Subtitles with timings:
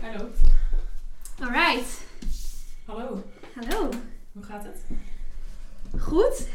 [0.00, 0.40] Hij loopt.
[1.40, 2.00] Alright.
[2.86, 3.22] Hallo,
[3.54, 3.90] Hallo.
[4.32, 4.78] hoe gaat het?
[6.02, 6.46] Goed,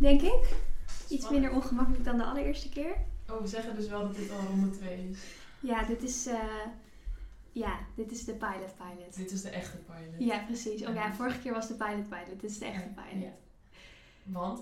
[0.00, 0.32] denk ik.
[0.42, 0.52] Iets
[1.08, 1.30] Spannend.
[1.30, 2.96] minder ongemakkelijk dan de allereerste keer.
[3.30, 5.18] Oh, we zeggen dus wel dat dit al ronde 2 is.
[5.60, 6.66] Ja, dit is, eh,
[7.52, 9.16] ja, dit is de pilot pilot.
[9.16, 10.14] Dit is de echte pilot.
[10.28, 10.86] Ja, precies.
[10.86, 12.40] Oh ja, vorige keer was de pilot pilot.
[12.40, 13.22] Dit is de echte pilot.
[13.22, 13.32] Ja.
[14.22, 14.60] Want?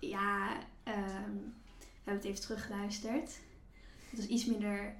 [0.00, 0.48] Ja,
[0.82, 1.34] ehm,
[1.74, 3.30] we hebben het even teruggeluisterd.
[4.10, 4.94] Het was iets minder...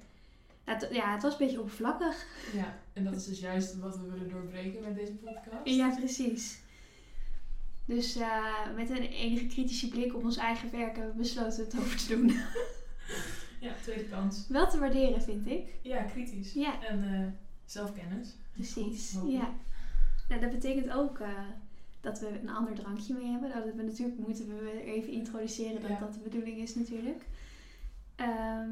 [0.67, 2.25] Het, ja, het was een beetje oppervlakkig.
[2.53, 5.57] Ja, en dat is dus juist wat we willen doorbreken met deze podcast.
[5.63, 6.59] Ja, precies.
[7.85, 11.77] Dus eh, met een enige kritische blik op ons eigen werk hebben we besloten het
[11.79, 12.31] over te doen.
[13.59, 14.45] Ja, tweede kans.
[14.49, 15.67] Wel te waarderen, vind ik.
[15.81, 16.53] Ja, kritisch.
[16.53, 17.27] Ja, En eh,
[17.65, 18.35] zelfkennis.
[18.51, 19.13] precies.
[19.19, 19.53] Goed, Ja.
[20.29, 21.29] Nou, dat betekent ook eh,
[22.01, 23.49] dat we een ander drankje mee hebben.
[23.53, 25.99] Dat we natuurlijk moeten we even introduceren dat Ja.
[25.99, 27.23] dat de bedoeling is natuurlijk.
[28.15, 28.69] Ehm,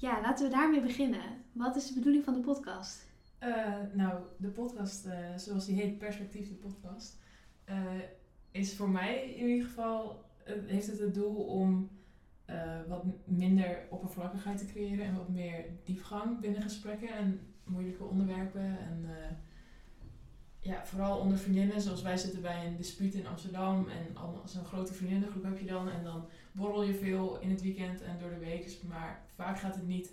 [0.00, 1.44] ja, laten we daarmee beginnen.
[1.52, 3.08] Wat is de bedoeling van de podcast?
[3.38, 7.18] Eh, nou, de podcast, eh, zoals die heet, Perspectief de podcast,
[7.64, 7.76] eh,
[8.50, 11.98] is voor mij in ieder geval, heeft het het doel om
[12.88, 18.78] wat minder oppervlakkigheid te creëren en wat meer diepgang binnen gesprekken en moeilijke onderwerpen.
[18.78, 19.06] En
[20.60, 24.06] ja, vooral onder vriendinnen, zoals wij zitten bij een dispuut in Amsterdam en
[24.44, 25.88] zo'n grote vriendinnengroep heb je dan.
[25.88, 29.58] En dan borrel je veel in het weekend en door de week, dus- maar vaak
[29.58, 30.12] gaat het niet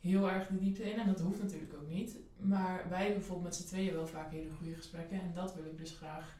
[0.00, 0.98] heel erg de diepte in.
[0.98, 2.16] En dat hoeft natuurlijk ook niet.
[2.36, 5.20] Maar wij hebben bijvoorbeeld met z'n tweeën wel vaak hele goede gesprekken.
[5.20, 6.38] En dat wil ik dus graag.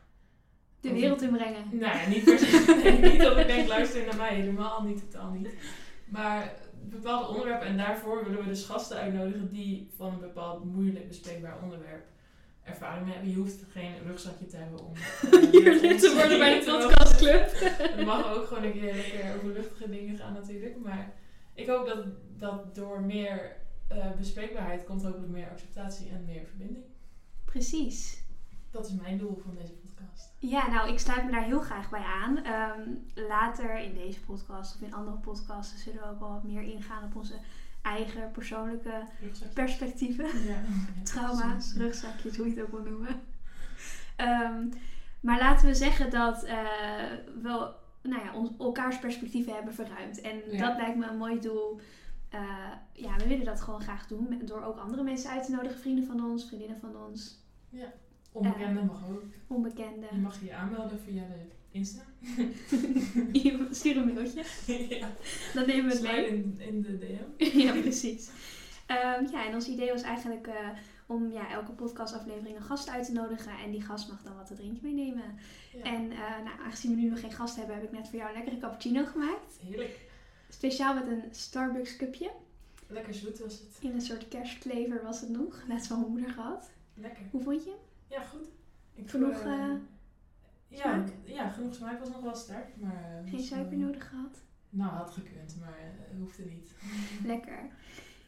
[0.80, 1.64] De wereld inbrengen.
[1.70, 2.74] Nou ja, niet per se.
[2.82, 4.34] nee, niet dat ik denk, luister naar mij.
[4.34, 5.54] Helemaal niet, totaal niet.
[6.04, 6.54] Maar
[6.88, 7.66] bepaalde onderwerpen.
[7.66, 12.06] En daarvoor willen we dus gasten uitnodigen die van een bepaald moeilijk bespreekbaar onderwerp
[12.70, 13.30] ervaring mee hebben.
[13.30, 14.92] Je hoeft geen rugzakje te hebben om...
[14.96, 17.50] eh, Hier lid te worden bij de podcastclub.
[17.52, 20.76] het mag ook gewoon een keer lekker over luchtige dingen gaan natuurlijk.
[20.76, 21.12] Maar
[21.54, 22.06] ik hoop dat,
[22.38, 23.56] dat door meer
[23.88, 26.84] eh, bespreekbaarheid komt hopelijk meer acceptatie en meer verbinding.
[27.44, 28.22] Precies.
[28.70, 30.34] Dat is mijn doel van deze podcast.
[30.38, 32.44] Ja, nou, ik sluit me daar heel graag bij aan.
[32.44, 32.88] Ehm,
[33.28, 37.04] later in deze podcast of in andere podcasts zullen we ook wel wat meer ingaan
[37.04, 37.34] op onze
[37.82, 39.02] eigen persoonlijke
[39.54, 40.24] perspectieven.
[40.46, 40.60] Ja.
[41.02, 43.20] Trauma's, rugzakjes, hoe je het ook wil noemen.
[44.16, 44.66] Ehm,
[45.20, 46.56] maar laten we zeggen dat eh,
[47.42, 47.70] we
[48.02, 50.20] nou ja, ons, elkaars perspectieven hebben verruimd.
[50.20, 50.66] En Ja.
[50.68, 51.80] dat lijkt me een mooi doel.
[52.28, 52.40] Eh,
[52.92, 54.42] ja, we willen dat gewoon graag doen.
[54.44, 55.78] Door ook andere mensen uit te nodigen.
[55.78, 57.38] Vrienden van ons, vriendinnen van ons,
[58.32, 59.22] Onbekende mag ook.
[59.46, 60.08] onbekenden.
[60.12, 62.02] Je mag je aanmelden via de Insta.
[63.70, 64.44] Stuur een mailtje.
[64.98, 65.08] ja.
[65.54, 66.26] Dan nemen we het Slide mee.
[66.26, 67.44] in, in de DM.
[67.66, 68.30] ja, precies.
[68.86, 70.68] Ehm, ja, en ons idee was eigenlijk eh,
[71.06, 73.52] om ja, elke podcastaflevering een gast uit te nodigen.
[73.64, 75.38] En die gast mag dan wat te drinken meenemen.
[75.72, 75.82] Ja.
[75.82, 78.28] En eh, nou, aangezien we nu nog geen gast hebben, heb ik net voor jou
[78.30, 79.58] een lekkere cappuccino gemaakt.
[79.64, 80.08] Heerlijk.
[80.48, 82.30] Speciaal met een Starbucks cupje.
[82.86, 83.78] Lekker zoet was het.
[83.80, 85.64] In een soort kerstflavor was het nog.
[85.68, 86.70] Net van mijn moeder gehad.
[86.94, 87.22] Lekker.
[87.30, 87.74] Hoe vond je?
[88.06, 88.48] Ja, goed.
[88.94, 89.72] Ik Genoeg, eh,
[90.68, 91.08] ja, smaak?
[91.60, 92.66] Genoeg smaak was nog wel sterk.
[92.76, 94.42] Maar, eh, Geen suiker eh, nodig gehad?
[94.70, 96.74] Nou, had gekund, maar eh, hoefde niet.
[97.32, 97.58] Lekker.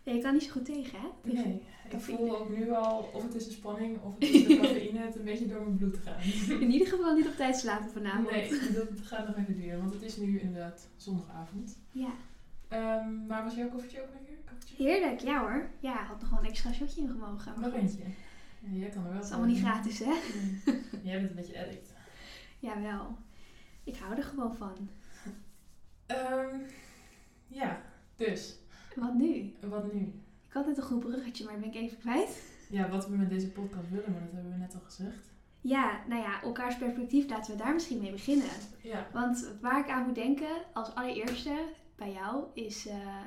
[0.03, 1.07] Ja, je kan niet zo goed tegen, hè?
[1.23, 4.47] Tegen- Nee, ik voel ook nu al of het is de spanning of het is
[4.47, 6.25] de cafeïne het een beetje door mijn bloed gaat.
[6.61, 8.31] In ieder geval niet op tijd slapen vanavond.
[8.31, 11.79] Nee, dat gaat nog even duren, want het is nu inderdaad zondagavond.
[11.91, 12.13] Ja.
[12.69, 14.35] Ehm, maar was jouw koffietje ook lekker?
[14.45, 14.85] Koffietje?
[14.85, 15.71] Heerlijk, ja hoor.
[15.81, 17.53] Ja, had nog wel een extra shotje in gemogen.
[17.61, 18.03] Nog eentje.
[18.61, 20.05] Ja, jij kan er wel Het is allemaal niet gratis, hè?
[20.05, 20.81] Nee.
[21.03, 21.92] Jij bent een beetje addict.
[22.63, 23.17] Jawel.
[23.85, 24.89] Ik hou er gewoon van.
[26.07, 26.57] Ehm,
[27.47, 27.83] ja,
[28.17, 28.59] dus,
[28.97, 29.55] Wat nu?
[29.61, 30.01] wat nu?
[30.47, 32.43] Ik had net een goed bruggetje, maar ben ik even kwijt.
[32.71, 35.31] Ja, wat we met deze podcast willen, maar dat hebben we net al gezegd.
[35.61, 38.47] Ja, nou ja, elkaars perspectief, laten we daar misschien mee beginnen.
[38.83, 41.65] Ja, Want waar ik aan moet denken, als allereerste
[41.97, 42.87] bij jou, is...
[42.87, 43.21] eh,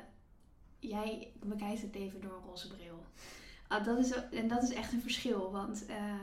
[0.78, 3.04] jij bekijkt het leven door een roze bril.
[3.68, 5.86] Ah, dat is, en dat is echt een verschil, want...
[5.86, 6.14] eh,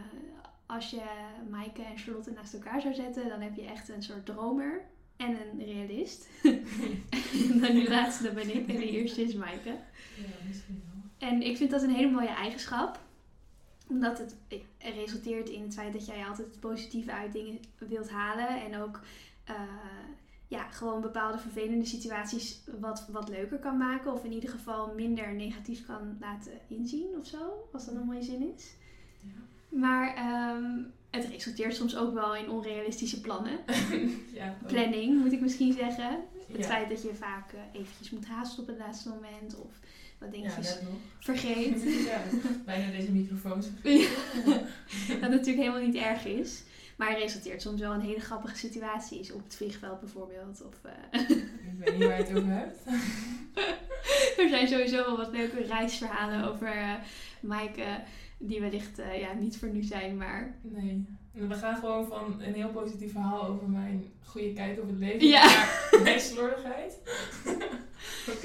[0.66, 1.02] als je
[1.50, 4.82] Maaike en Charlotte naast elkaar zou zetten, dan heb je echt een soort dromer
[5.16, 6.28] en een realist.
[7.50, 8.68] en dan die laatste, dat ben ik.
[8.68, 9.70] En de eerste is Maaike.
[9.70, 11.30] ja misschien wel.
[11.30, 13.00] En ik vind dat een hele mooie eigenschap.
[13.88, 18.10] Omdat het eh, resulteert in het feit dat jij altijd het positieve uit dingen wilt
[18.10, 18.64] halen.
[18.64, 19.00] En ook
[19.44, 19.56] eh,
[20.48, 24.14] ja, gewoon bepaalde vervelende situaties wat, wat leuker kan maken.
[24.14, 27.70] Of in ieder geval minder negatief kan laten inzien of zo.
[27.74, 28.76] Als dat een mooie zin is.
[29.76, 30.64] Maar ehm,
[31.10, 33.60] het resulteert soms ook wel in onrealistische plannen.
[34.34, 34.56] ja.
[34.68, 36.20] Planning moet ik misschien zeggen.
[36.48, 36.64] Het Ja.
[36.68, 39.56] feit dat je vaak eh, eventjes moet haasten op het laatste moment.
[39.60, 39.72] Of
[40.18, 40.78] wat dingetjes
[41.20, 41.84] vergeet.
[42.10, 42.22] ja,
[42.66, 43.68] bijna deze microfoons.
[45.22, 46.64] Wat natuurlijk helemaal niet erg is.
[46.96, 49.32] Maar het resulteert soms wel in hele grappige situaties.
[49.32, 50.64] Op het vliegveld bijvoorbeeld.
[50.66, 51.44] Of, eh, Ik
[51.80, 52.78] weet niet waar je het over hebt.
[54.38, 56.94] er zijn sowieso wel wat leuke reisverhalen over eh,
[57.40, 57.86] Maaike,
[58.48, 60.56] die wellicht eh, ja, niet voor nu zijn, maar...
[60.62, 61.06] Nee.
[61.32, 65.28] We gaan gewoon van een heel positief verhaal over mijn goede kijk op het leven
[65.28, 65.44] Ja.
[65.92, 66.98] naar mijn slordigheid.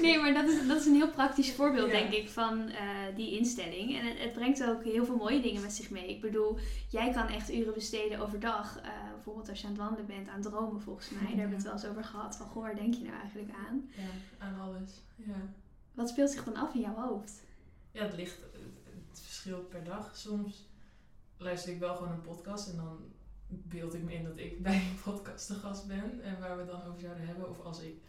[0.01, 1.99] Nee, maar dat is, dat is een heel praktisch voorbeeld, Ja.
[1.99, 2.85] denk ik, van eh,
[3.15, 3.99] die instelling.
[3.99, 6.09] En het, het brengt ook heel veel mooie dingen met zich mee.
[6.09, 6.57] Ik bedoel,
[6.89, 8.79] jij kan echt uren besteden overdag.
[8.81, 11.21] eh, bijvoorbeeld als je aan het wandelen bent, aan dromen volgens mij.
[11.21, 12.35] Daar hebben we het wel eens over gehad.
[12.37, 13.89] Van, goh, waar denk je nou eigenlijk aan?
[13.95, 14.91] Ja, aan alles.
[15.15, 15.33] Ja.
[15.93, 17.43] Wat speelt zich dan af in jouw hoofd?
[17.91, 18.39] Ja, het ligt,
[19.39, 20.15] het verschilt per dag.
[20.15, 20.67] Soms
[21.37, 22.99] luister ik wel gewoon een podcast en dan
[23.47, 26.61] beeld ik me in dat ik bij een podcast de gast ben en waar we
[26.61, 27.49] het dan over zouden hebben.
[27.49, 28.01] Of als ik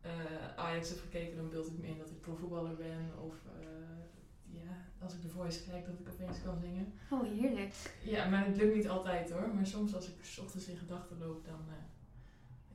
[0.00, 3.10] eh, Ajax heb gekeken, dan beeld ik me in dat ik profvoetballer ben.
[3.20, 6.92] Of eh, ja, als ik de Voice kijk, dat ik opeens kan zingen.
[7.10, 7.74] Oh, heerlijk.
[8.04, 9.54] Ja, maar het lukt niet altijd hoor.
[9.54, 11.84] Maar soms als ik 's ochtends in gedachten loop, dan eh,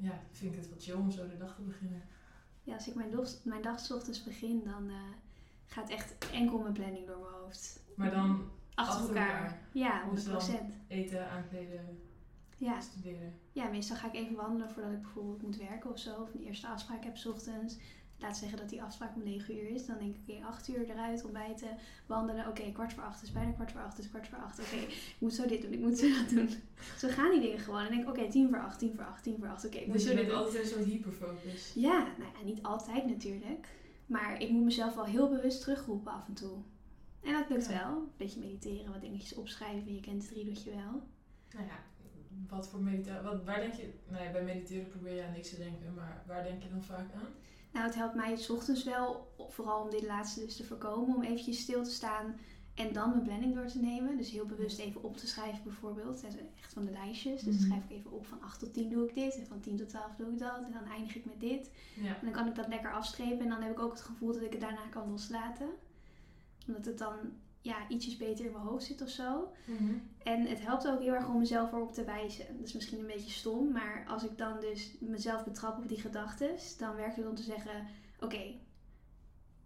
[0.08, 2.02] ja, vind ik het wat chill om zo de dag te beginnen.
[2.64, 4.92] Ja, als ik mijn, dag, mijn dag 's ochtends begin, dan
[5.68, 7.80] gaat echt enkel mijn planning door mijn hoofd.
[7.96, 9.42] Maar dan Achter, achter elkaar.
[9.44, 9.60] elkaar.
[9.72, 10.14] Ja, 100%.
[10.14, 10.48] Dus
[10.88, 12.00] eten, aankleden,
[12.58, 12.80] Ja.
[12.82, 13.34] studeren.
[13.52, 16.22] ja, meestal ga ik even wandelen voordat ik bijvoorbeeld moet werken of zo.
[16.22, 17.78] Of een eerste afspraak heb 's ochtends.
[18.20, 19.86] Laat zeggen dat die afspraak om 9 uur is.
[19.86, 22.48] Dan denk ik, oké, 8 uur eruit, ontbijten, wandelen.
[22.48, 24.60] Oké, kwart voor 8 is bijna kwart voor 8 is kwart voor 8.
[24.60, 26.50] Oké, ik moet zo dit doen, ik moet zo dat doen.
[26.98, 27.80] Zo gaan die dingen gewoon.
[27.86, 29.66] En denk ik, oké, 10 voor 8, 10 voor 8, 10 voor 8.
[29.66, 31.72] Oké, Dus zo je bent altijd een soort hyperfocus.
[31.76, 33.68] Ja, nou ja, niet altijd natuurlijk.
[34.08, 36.58] Maar ik moet mezelf wel heel bewust terugroepen af en toe.
[37.24, 37.84] En dat lukt Ja.
[37.84, 37.98] wel.
[37.98, 39.94] Een beetje mediteren, wat dingetjes opschrijven.
[39.94, 41.02] Je kent het riedeltje wel.
[41.54, 41.80] Nou ja,
[42.50, 45.58] wat voor meditatie, wat, waar denk je, nee, bij mediteren probeer je aan niks te
[45.58, 47.28] denken, maar waar denk je dan vaak aan?
[47.72, 51.22] Nou, het helpt mij 's ochtends wel, vooral om dit laatste dus te voorkomen, om
[51.24, 52.36] eventjes stil te staan
[52.78, 54.18] en dan mijn planning door te nemen.
[54.18, 56.24] Dus heel bewust even op te schrijven bijvoorbeeld.
[56.60, 57.42] Echt van de lijstjes.
[57.42, 57.64] Dus dan Mhm.
[57.64, 59.90] schrijf ik even op van 8 tot 10 doe ik dit en van 10 tot
[59.90, 60.64] 12 doe ik dat.
[60.66, 61.72] En dan eindig ik met dit.
[61.96, 62.08] Ja.
[62.08, 64.42] En dan kan ik dat lekker afstrepen en dan heb ik ook het gevoel dat
[64.42, 65.68] ik het daarna kan loslaten.
[66.68, 67.16] Omdat het dan
[67.62, 69.52] ja, ietsjes beter in mijn hoofd zit of zo.
[69.66, 69.94] Mhm.
[70.24, 72.46] En het helpt ook heel erg om mezelf erop te wijzen.
[72.58, 76.00] Dat is misschien een beetje stom, maar als ik dan dus mezelf betrap op die
[76.00, 77.88] gedachten, dan werkt het om te zeggen:
[78.20, 78.54] Oké,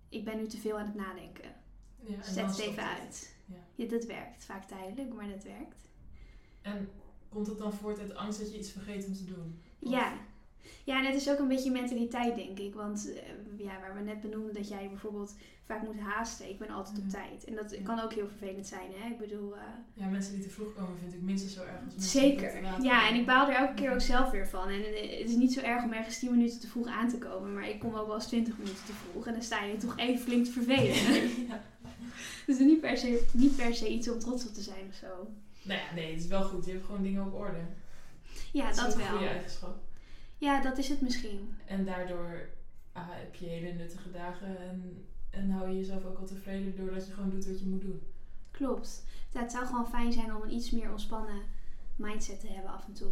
[0.09, 1.59] ik ben nu te veel aan het nadenken.
[2.07, 2.99] Ja, Zet het even het.
[3.01, 3.35] uit.
[3.45, 3.55] Ja.
[3.75, 4.43] Ja, dat werkt.
[4.45, 5.79] Vaak tijdelijk, maar dat werkt.
[6.61, 6.89] En
[7.29, 9.59] komt het dan voort uit angst dat je iets vergeet om te doen?
[9.79, 10.13] Of- Ja.
[10.83, 12.73] Ja, en het is ook een beetje mentaliteit, denk ik.
[12.73, 13.21] Want eh,
[13.65, 16.49] ja, waar we net benoemden dat jij bijvoorbeeld vaak moet haasten.
[16.49, 17.43] Ik ben altijd op tijd.
[17.43, 17.81] En dat Ja.
[17.83, 19.09] kan ook heel vervelend zijn, hè.
[19.09, 19.55] Ik bedoel...
[19.55, 19.61] eh,
[19.93, 22.39] Ja, mensen die te vroeg komen vind ik minstens zo erg als mensen die te
[22.39, 22.83] Zeker.
[22.83, 24.67] Ja, en ik baal er elke keer ook zelf weer van.
[24.67, 27.17] En eh, het is niet zo erg om ergens 10 minuten te vroeg aan te
[27.17, 27.53] komen.
[27.53, 29.27] Maar ik kom ook wel eens 20 minuten te vroeg.
[29.27, 31.29] En dan sta je toch even flink te vervelen.
[31.47, 31.61] ja.
[32.47, 35.27] dus niet per, se, niet per se iets om trots op te zijn of zo.
[35.61, 36.65] Nou ja, nee, het is wel goed.
[36.65, 37.61] Je hebt gewoon dingen op orde.
[38.51, 39.07] Ja, dat een wel.
[39.07, 39.79] goede eigenschap.
[40.37, 41.55] Ja, dat is het misschien.
[41.65, 42.49] En daardoor
[42.91, 47.07] ah, heb je hele nuttige dagen en, en hou je jezelf ook al tevreden doordat
[47.07, 48.01] je gewoon doet wat je moet doen.
[48.51, 49.03] Klopt.
[49.31, 51.41] Ja, het zou gewoon fijn zijn om een iets meer ontspannen
[51.95, 53.11] mindset te hebben af en toe.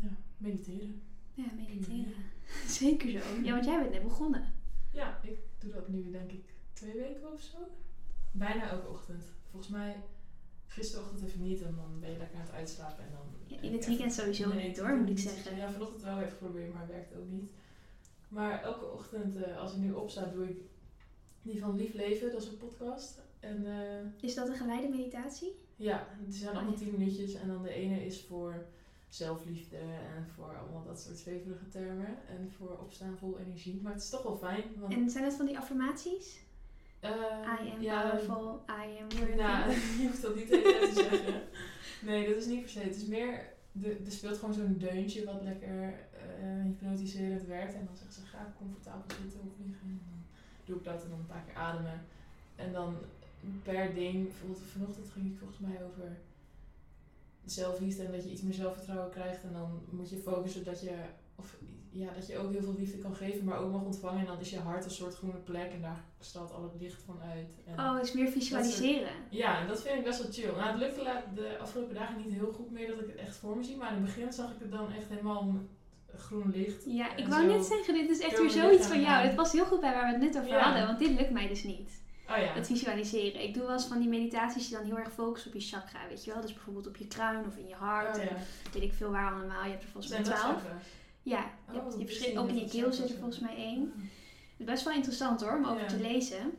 [0.00, 1.02] Ja, mediteren.
[1.34, 2.14] Ja, mediteren.
[2.80, 3.40] Zeker zo.
[3.42, 4.52] Ja, want jij bent net begonnen.
[4.90, 7.58] Ja, ik doe dat nu denk ik twee weken of zo.
[8.32, 9.24] Bijna elke ochtend.
[9.50, 9.96] Volgens mij
[10.66, 13.26] gisterochtend even niet en dan ben je lekker aan het uitslapen en dan...
[13.56, 15.56] Ja, in het weekend sowieso Nee, niet het hoor, moet ik zeggen.
[15.56, 17.52] Ja, vanochtend wel even geprobeerd, maar werkt ook niet.
[18.28, 20.60] Maar elke ochtend, eh, als ik nu opsta, doe ik
[21.42, 23.20] die van Lief Leven, dat is een podcast.
[23.40, 25.58] En eh, Is dat een geleide meditatie?
[25.76, 27.34] ja, die zijn allemaal Oh, tien minuutjes.
[27.34, 28.66] En dan de ene is voor
[29.08, 29.76] zelfliefde
[30.16, 32.18] en voor allemaal dat soort zweverige termen.
[32.28, 33.80] En voor opstaan vol energie.
[33.82, 34.62] Maar het is toch wel fijn.
[34.76, 36.40] Want, En zijn dat van die affirmaties?
[37.00, 37.10] Eh,
[37.64, 39.34] I am ja, powerful, I am worthy.
[39.36, 41.42] Nou, je hoeft dat niet te zeggen.
[42.02, 42.78] Nee, dat is niet per se.
[42.80, 45.94] Het is meer, de- er speelt gewoon zo'n deuntje wat lekker
[46.42, 47.74] eh, hypnotiserend werkt.
[47.74, 49.86] En dan zegt ze, ga comfortabel zitten of liggen.
[49.88, 50.22] En dan
[50.64, 52.00] doe ik dat en dan een paar keer ademen.
[52.56, 52.96] En dan
[53.62, 56.16] per ding, bijvoorbeeld vanochtend ging ik volgens mij over
[57.44, 59.42] zelfliefde en dat je iets meer zelfvertrouwen krijgt.
[59.42, 60.94] En dan moet je focussen dat je,
[61.36, 61.56] of,
[61.92, 64.20] ja, dat je ook heel veel liefde kan geven, maar ook mag ontvangen.
[64.20, 67.02] En dan is je hart een soort groene plek en daar straalt al het licht
[67.02, 67.52] van uit.
[67.66, 69.12] En Oh, het is meer visualiseren.
[69.30, 70.50] ja, en dat vind ik best wel chill.
[70.56, 73.56] Nou, het lukte de afgelopen dagen niet heel goed meer dat ik het echt voor
[73.56, 73.76] me zie.
[73.76, 75.54] Maar in het begin zag ik het dan echt helemaal
[76.16, 76.82] groen licht.
[76.86, 79.26] Ja, ik wou net zeggen, dit is echt weer zoiets van jou.
[79.26, 80.62] Dit past heel goed bij waar we het net over Ja.
[80.62, 82.02] hadden, want dit lukt mij dus niet.
[82.30, 82.52] Oh ja.
[82.52, 83.42] Het visualiseren.
[83.42, 85.98] Ik doe wel eens van die meditaties die dan heel erg focussen op je chakra,
[86.08, 86.40] weet je wel.
[86.40, 88.36] Dus bijvoorbeeld op je kruin of in je hart Oh en
[88.72, 89.64] weet ik veel waar allemaal.
[89.64, 90.62] Je hebt er volgens mij twaalf.
[91.22, 93.92] Ja, je Oh, hebt, verschil- niet ook in je keel zit er volgens mij één.
[93.96, 95.86] Het is best wel interessant hoor, om over Ja.
[95.86, 96.52] te lezen.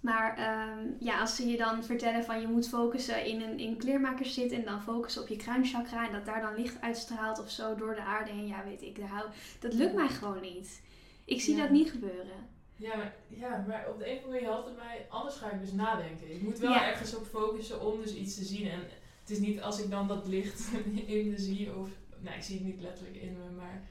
[0.00, 3.76] Maar ehm, ja, als ze je dan vertellen van je moet focussen in een in
[3.76, 7.50] kleermakers zit en dan focussen op je kruinchakra en dat daar dan licht uitstraalt of
[7.50, 9.26] zo door de aarde heen, ja weet ik, daar hou,
[9.60, 10.80] dat lukt mij gewoon niet.
[11.24, 11.62] Ik zie Ja.
[11.62, 12.46] dat niet gebeuren.
[12.76, 15.06] Ja maar, ja, maar op de een of andere manier helpt het mij.
[15.08, 16.34] Anders ga ik dus nadenken.
[16.34, 16.88] Ik moet wel Ja.
[16.90, 18.68] ergens op focussen om dus iets te zien.
[18.68, 18.78] En
[19.20, 20.70] het is niet als ik dan dat licht
[21.06, 21.74] in me zie.
[21.76, 21.88] Of,
[22.20, 23.50] nou, ik zie het niet letterlijk in me.
[23.50, 23.82] Maar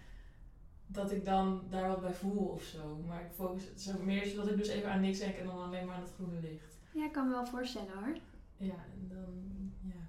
[0.87, 2.95] dat ik dan daar wat bij voel of zo.
[3.07, 5.35] Maar ik focus zo meer zodat ik dus even aan niks denk.
[5.35, 6.77] En dan alleen maar aan het groene licht.
[6.93, 8.17] Ja, ik kan me wel voorstellen hoor.
[8.57, 9.43] Ja, en dan,
[9.81, 10.07] ja.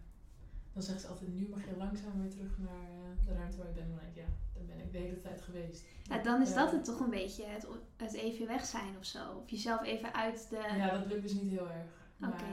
[0.73, 3.67] Dan zegt ze altijd, nu mag je langzaam weer terug naar eh, de ruimte waar
[3.67, 3.89] je bent.
[3.89, 5.85] Dan denk ik, ja, dan ben ik de hele tijd geweest.
[6.03, 6.55] Ja, dan is Ja.
[6.55, 9.33] dat het toch een beetje, het, het even weg zijn of zo.
[9.43, 10.57] Of jezelf even uit de...
[10.77, 11.91] Ja, dat lukt dus niet heel erg.
[12.23, 12.45] Oké.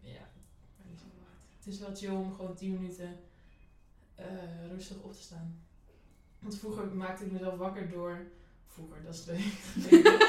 [0.00, 0.28] Ja,
[0.96, 1.42] zo hard.
[1.56, 3.16] Het is wel chill om gewoon 10 minuten
[4.14, 4.26] eh,
[4.68, 5.62] rustig op te staan.
[6.38, 8.26] Want vroeger maakte ik mezelf wakker door.
[8.66, 10.18] Vroeger, dat is geleden.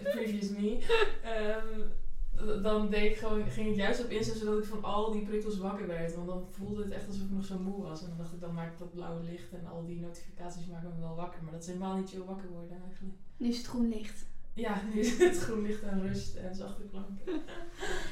[0.14, 0.78] Previous me.
[1.22, 5.26] Ehm, dan deed ik gewoon, ging ik juist op Insta zodat ik van al die
[5.26, 6.14] prikkels wakker werd.
[6.14, 8.02] Want dan voelde het echt alsof ik nog zo moe was.
[8.02, 11.00] En dan dacht ik, dan maakt dat blauwe licht en al die notificaties maken me
[11.00, 11.42] wel wakker.
[11.42, 13.14] Maar dat is helemaal niet chill wakker worden eigenlijk.
[13.36, 14.24] Nu is het groen licht.
[14.52, 17.42] Ja, nu is het groen licht en rust en zachte klanken.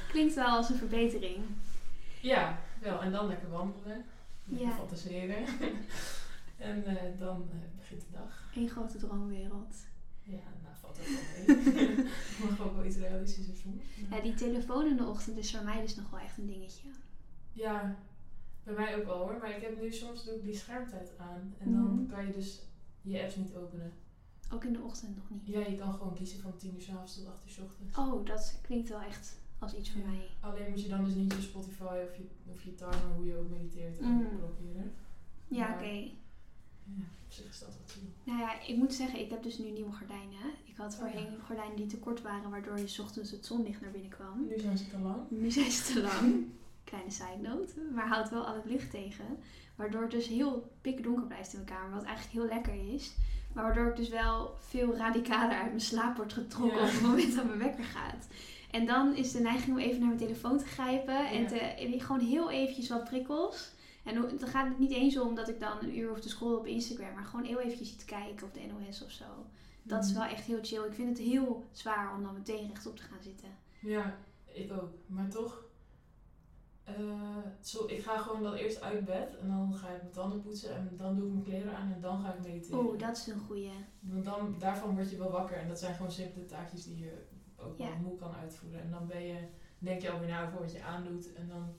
[0.09, 1.37] Klinkt wel als een verbetering.
[2.21, 3.01] Ja, wel.
[3.03, 4.05] En dan lekker wandelen.
[4.45, 4.75] Lekker Ja.
[4.75, 5.45] fantaseren.
[6.59, 8.51] en eh, dan eh, begint de dag.
[8.55, 9.75] Eén grote droomwereld.
[10.23, 12.07] Ja, nou valt ook wel mee.
[12.51, 13.83] Mag ook wel iets realistischer soms.
[14.11, 16.89] Ja, die telefoon in de ochtend is voor mij dus nog wel echt een dingetje.
[17.53, 17.97] Ja,
[18.65, 19.39] bij mij ook wel hoor.
[19.41, 21.55] Maar ik heb nu soms doe ik die schermtijd aan.
[21.59, 22.07] En dan Mhm.
[22.11, 22.63] kan je dus
[23.03, 23.93] je apps niet openen.
[24.53, 25.47] Ook in de ochtend nog niet.
[25.47, 27.99] Ja, je kan gewoon kiezen van 10 uur s avonds tot 8 uur s ochtends.
[27.99, 30.07] Oh, dat klinkt wel echt als iets voor Ja.
[30.07, 30.27] mij.
[30.41, 33.37] Alleen moet je dan dus niet je Spotify of je, of je timer, hoe je
[33.37, 34.29] ook mediteert, Mm.
[34.39, 34.93] blokkeren.
[35.49, 35.85] Ja, oké.
[36.85, 38.03] Ja, op zich is dat chill.
[38.25, 40.47] Nou ja, ik moet zeggen, ik heb dus nu nieuwe gordijnen.
[40.65, 43.81] Ik had Oh, voorheen gordijnen die te kort waren, waardoor je 's ochtends het zonlicht
[43.81, 44.47] naar binnen kwam.
[44.49, 45.17] Nu zijn ze te lang.
[45.29, 46.47] Nu zijn ze te lang.
[46.85, 47.81] Kleine side note.
[47.95, 49.25] Maar houdt wel al het licht tegen.
[49.77, 51.95] Waardoor het dus heel pikdonker blijft in mijn kamer.
[51.97, 53.15] Wat eigenlijk heel lekker is.
[53.53, 56.87] Maar waardoor ik dus wel veel radicaler uit mijn slaap word getrokken Ja.
[56.87, 58.27] op het moment dat mijn wekker gaat.
[58.71, 61.29] En dan is de neiging om even naar mijn telefoon te grijpen.
[61.31, 63.71] En te, en gewoon heel eventjes wat prikkels.
[64.05, 66.59] En dan gaat het niet eens om dat ik dan een uur hoef te scrollen
[66.59, 67.15] op Instagram.
[67.15, 69.25] Maar gewoon heel eventjes iets kijken op de NOS of zo.
[69.83, 70.19] Dat is Mhm.
[70.21, 70.85] wel echt heel chill.
[70.85, 73.49] Ik vind het heel zwaar om dan meteen rechtop te gaan zitten.
[73.81, 74.17] Ja,
[74.53, 74.91] ik ook.
[75.07, 75.65] Maar toch,
[76.85, 76.95] eh,
[77.61, 80.75] zo, ik ga gewoon dan eerst uit bed en dan ga ik mijn tanden poetsen
[80.77, 82.79] en dan doe ik mijn kleren aan en dan ga ik mediteren.
[82.85, 83.71] Oeh, dat is een goeie.
[84.01, 87.27] Want dan, daarvan word je wel wakker en dat zijn gewoon simpele taakjes die je
[87.69, 87.89] ook Ja.
[87.89, 88.81] wel moe kan uitvoeren.
[88.83, 89.37] En dan ben je,
[89.79, 91.75] denk je alweer na over wat je aandoet en dan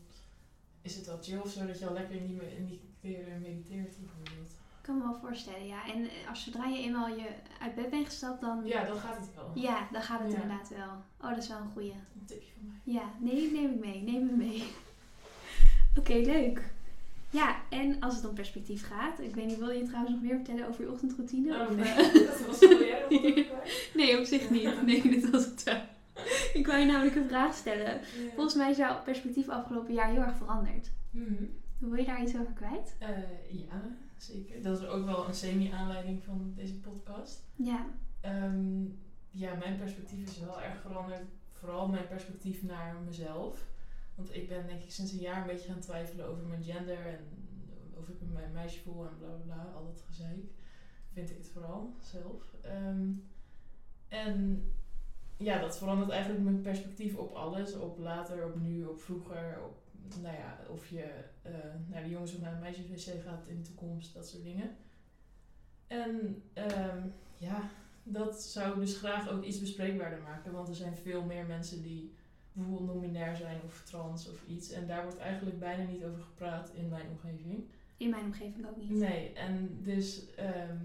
[0.81, 2.81] is het wel chill of zo dat je al lekker in die, me- in die
[2.99, 4.49] kleren mediteert bijvoorbeeld.
[4.49, 5.93] Ik kan me wel voorstellen, ja.
[5.93, 7.29] En eh, als zodra je eenmaal je
[7.59, 8.61] uit bed bent gestapt, dan...
[8.65, 9.51] Ja, dan gaat het wel.
[9.55, 10.41] Ja, dan gaat het Ja.
[10.41, 10.91] inderdaad wel.
[11.21, 11.91] Oh, dat is wel een goeie.
[11.91, 12.93] Een tipje van mij.
[12.93, 14.01] Ja, nee, neem ik mee.
[14.01, 14.63] Neem me mee.
[15.99, 16.73] Oké, leuk.
[17.31, 19.19] Ja, en als het om perspectief gaat.
[19.19, 21.55] Ik weet niet, wil je trouwens nog meer vertellen over je ochtendroutine?
[21.55, 21.95] Oh Of, nee,
[22.27, 23.47] dat was jij
[23.93, 24.85] nee, op zich niet.
[24.85, 25.81] Nee, dit was het wel.
[26.53, 27.93] Ik wou je namelijk een vraag stellen.
[27.93, 27.99] Ja.
[28.33, 30.91] Volgens mij is jouw perspectief afgelopen jaar heel erg veranderd.
[31.11, 31.43] Mhm.
[31.77, 32.95] Wil je daar iets over kwijt?
[32.99, 33.09] Eh,
[33.49, 33.81] ja,
[34.17, 34.61] zeker.
[34.61, 37.43] Dat is ook wel een semi-aanleiding van deze podcast.
[37.55, 37.85] Ja.
[38.21, 38.83] Ehm,
[39.29, 41.21] ja, mijn perspectief is wel erg veranderd.
[41.51, 43.67] Vooral mijn perspectief naar mezelf.
[44.19, 47.05] Want ik ben denk ik sinds een jaar een beetje gaan twijfelen over mijn gender
[47.05, 47.19] en
[47.93, 49.71] of ik me een meisje voel en bla bla bla.
[49.75, 50.45] Al dat gezeik.
[51.13, 52.55] Vind ik het vooral zelf.
[52.61, 53.11] Ehm,
[54.07, 54.63] en
[55.37, 57.75] ja, dat verandert eigenlijk mijn perspectief op alles.
[57.75, 59.61] Op later, op nu, op vroeger.
[59.63, 59.77] Op,
[60.21, 61.53] nou ja, of je eh,
[61.87, 64.13] naar de jongens of naar de meisjes wc gaat in de toekomst.
[64.13, 64.75] Dat soort dingen.
[65.87, 67.07] En ehm,
[67.37, 67.69] ja,
[68.03, 70.51] dat zou ik dus graag ook iets bespreekbaarder maken.
[70.51, 72.17] Want er zijn veel meer mensen die
[72.59, 74.71] bijvoorbeeld non-binair zijn of trans of iets.
[74.71, 77.63] En daar wordt eigenlijk bijna niet over gepraat in mijn omgeving.
[77.97, 78.89] In mijn omgeving ook niet.
[78.89, 80.77] Nee, en dus ehm,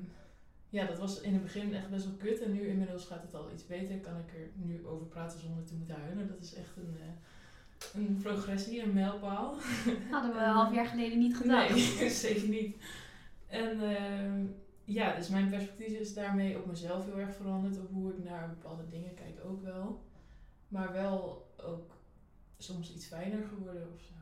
[0.68, 2.40] ja, dat was in het begin echt best wel kut.
[2.40, 3.96] En nu inmiddels gaat het al iets beter.
[3.96, 6.28] Kan ik er nu over praten zonder te moeten huilen.
[6.28, 9.56] Dat is echt een, eh, een progressie, een mijlpaal.
[10.10, 11.70] Hadden we een half jaar geleden niet gedacht.
[11.70, 12.76] Nee, zeker niet.
[13.46, 14.44] En ehm,
[14.84, 17.78] ja, dus mijn perspectief is daarmee op mezelf heel erg veranderd.
[17.78, 20.02] Op hoe ik naar bepaalde dingen kijk ook wel.
[20.68, 21.96] Maar wel ook
[22.58, 24.12] soms iets fijner geworden of zo.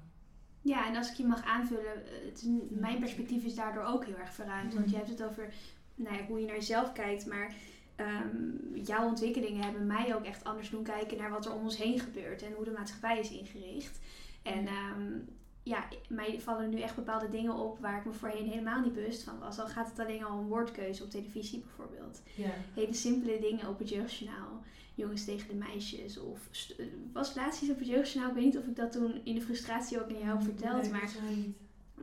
[0.62, 4.16] Ja, en als ik je mag aanvullen, eh, het mijn perspectief is daardoor ook heel
[4.16, 4.74] erg verruimd.
[4.74, 5.54] Want je hebt het over
[5.94, 7.54] nou ja, hoe je naar jezelf kijkt, maar
[7.96, 11.76] ehm, jouw ontwikkelingen hebben mij ook echt anders doen kijken naar wat er om ons
[11.76, 13.98] heen gebeurt en hoe de maatschappij is ingericht.
[14.42, 15.18] En ehm,
[15.62, 19.22] ja, mij vallen nu echt bepaalde dingen op waar ik me voorheen helemaal niet bewust
[19.22, 19.58] van was.
[19.58, 22.22] Al gaat het alleen al om woordkeuze op televisie bijvoorbeeld.
[22.34, 22.50] Ja.
[22.74, 24.62] Hele simpele dingen op het jeugdjournaal.
[24.94, 26.18] Jongens tegen de meisjes.
[26.18, 28.30] Of eh, was laatst iets op het jeugdjournaal.
[28.30, 30.82] Ik weet niet of ik dat toen in de frustratie ook aan jou heb verteld.
[30.82, 31.10] Nee, maar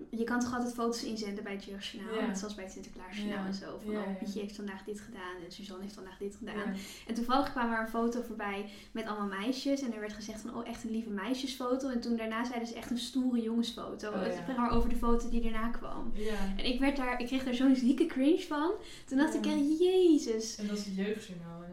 [0.10, 2.15] je kan toch altijd foto's inzenden bij het Jeugdjournaal.
[2.15, 2.25] Ja.
[2.27, 3.46] Net zoals bij het Sinterklaasjournaal Ja.
[3.46, 3.79] en zo.
[3.84, 4.17] Van, Ja, oh.
[4.17, 6.75] Pietje heeft vandaag dit gedaan en Suzanne heeft vandaag dit gedaan.
[7.08, 9.81] En toevallig kwam er een foto voorbij met allemaal meisjes.
[9.81, 11.89] En er werd gezegd van, oh, echt een lieve meisjesfoto.
[11.89, 14.10] En toen daarna zeiden ze echt een stoere jongensfoto.
[14.10, 16.12] Oh, Het ging maar over de foto die daarna kwam.
[16.58, 18.72] En ik, werd daar, ik kreeg daar zo'n zieke cringe van.
[19.05, 20.55] Toen dacht ik echt, jezus.
[20.58, 21.63] En dat is het jeugdjournaal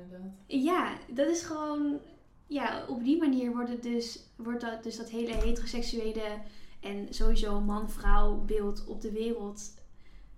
[0.46, 1.98] Ja, dat is gewoon...
[2.46, 6.38] Ja, op die manier wordt, het dus, wordt dat, dus dat hele heteroseksuele
[6.80, 9.74] en sowieso man-vrouw beeld op de wereld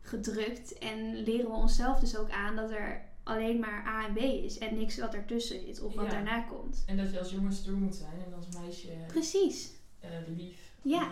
[0.00, 0.78] gedrukt.
[0.78, 4.58] En leren we onszelf dus ook aan dat er alleen maar A en B is.
[4.58, 6.10] En niks wat ertussen zit of wat Ja.
[6.10, 6.82] daarna komt.
[6.86, 9.70] En dat je als jongen stoer moet zijn en als meisje Precies.
[10.00, 10.72] eh, lief.
[10.82, 11.10] Ja.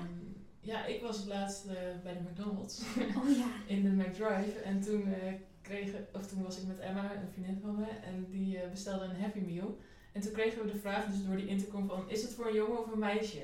[0.61, 2.83] Ja, ik was laatst eh, bij de McDonald's
[3.17, 3.47] Oh ja.
[3.75, 4.59] in de McDrive.
[4.65, 5.33] En toen, eh,
[5.67, 9.05] kregen, of toen was ik met Emma, een vriendin van me, en die eh, bestelde
[9.05, 9.79] een Happy Meal.
[10.13, 12.55] En toen kregen we de vraag dus door die intercom van, is het voor een
[12.55, 13.43] jongen of een meisje?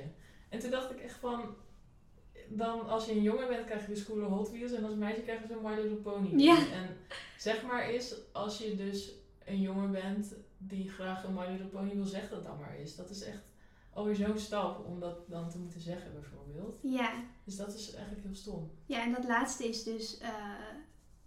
[0.49, 1.55] En toen dacht ik echt van,
[2.49, 5.21] dan als je een jongen bent krijg je dus coole Hot Wheels en als meisje
[5.21, 6.41] krijg je zo'n My Little Pony.
[6.41, 6.57] Ja.
[6.57, 6.97] En
[7.37, 9.11] zeg maar is, als je dus
[9.45, 12.95] een jongen bent die graag een My Little Pony wil, zeg dat dan maar eens.
[12.95, 13.51] Dat is echt
[13.93, 16.79] alweer zo'n stap om dat dan te moeten zeggen bijvoorbeeld.
[16.81, 17.23] Ja.
[17.43, 18.71] Dus dat is eigenlijk heel stom.
[18.85, 20.29] Ja, en dat laatste is dus eh,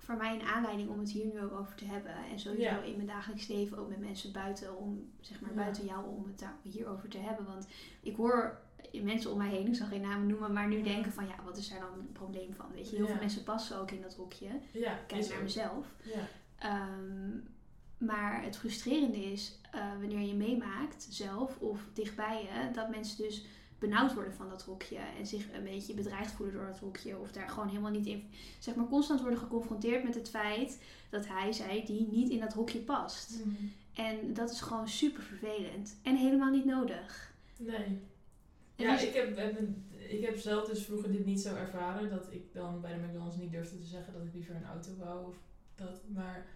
[0.07, 2.13] voor mij een aanleiding om het hier nu ook over te hebben.
[2.31, 2.83] En sowieso Ja.
[2.83, 5.57] in mijn dagelijks leven ook met mensen buiten, om, zeg maar Ja.
[5.57, 7.47] buiten jou, om het daar hierover te hebben.
[7.47, 7.67] Want
[8.01, 8.59] ik hoor
[9.03, 10.83] mensen om mij heen, ik zal geen namen noemen, maar nu Ja.
[10.85, 12.67] denken van ja, wat is daar dan een probleem van?
[12.75, 14.49] Weet je, heel veel mensen passen ook in dat hokje.
[14.73, 15.87] Ja, Kijk naar mezelf.
[16.03, 16.21] Ja.
[16.59, 17.39] Ehm,
[17.99, 23.45] maar het frustrerende is eh, wanneer je meemaakt zelf of dichtbij je, dat mensen dus
[23.78, 27.33] benauwd worden van dat hokje en zich een beetje bedreigd voelen door dat hokje of
[27.33, 31.52] daar gewoon helemaal niet in, zeg maar constant worden geconfronteerd met het feit dat hij,
[31.52, 33.38] zij, die niet in dat hokje past.
[33.45, 33.64] Mhm.
[33.95, 37.35] En dat is gewoon super vervelend en helemaal niet nodig.
[37.59, 37.85] Nee.
[38.76, 39.38] En Ja, dus- ik heb,
[40.09, 42.11] ik heb zelf dus vroeger dit niet zo ervaren.
[42.11, 44.90] Dat ik dan bij de McDonald's niet durfde te zeggen dat ik liever een auto
[44.99, 45.26] wou.
[45.26, 45.37] Of
[45.75, 46.00] dat.
[46.09, 46.47] Maar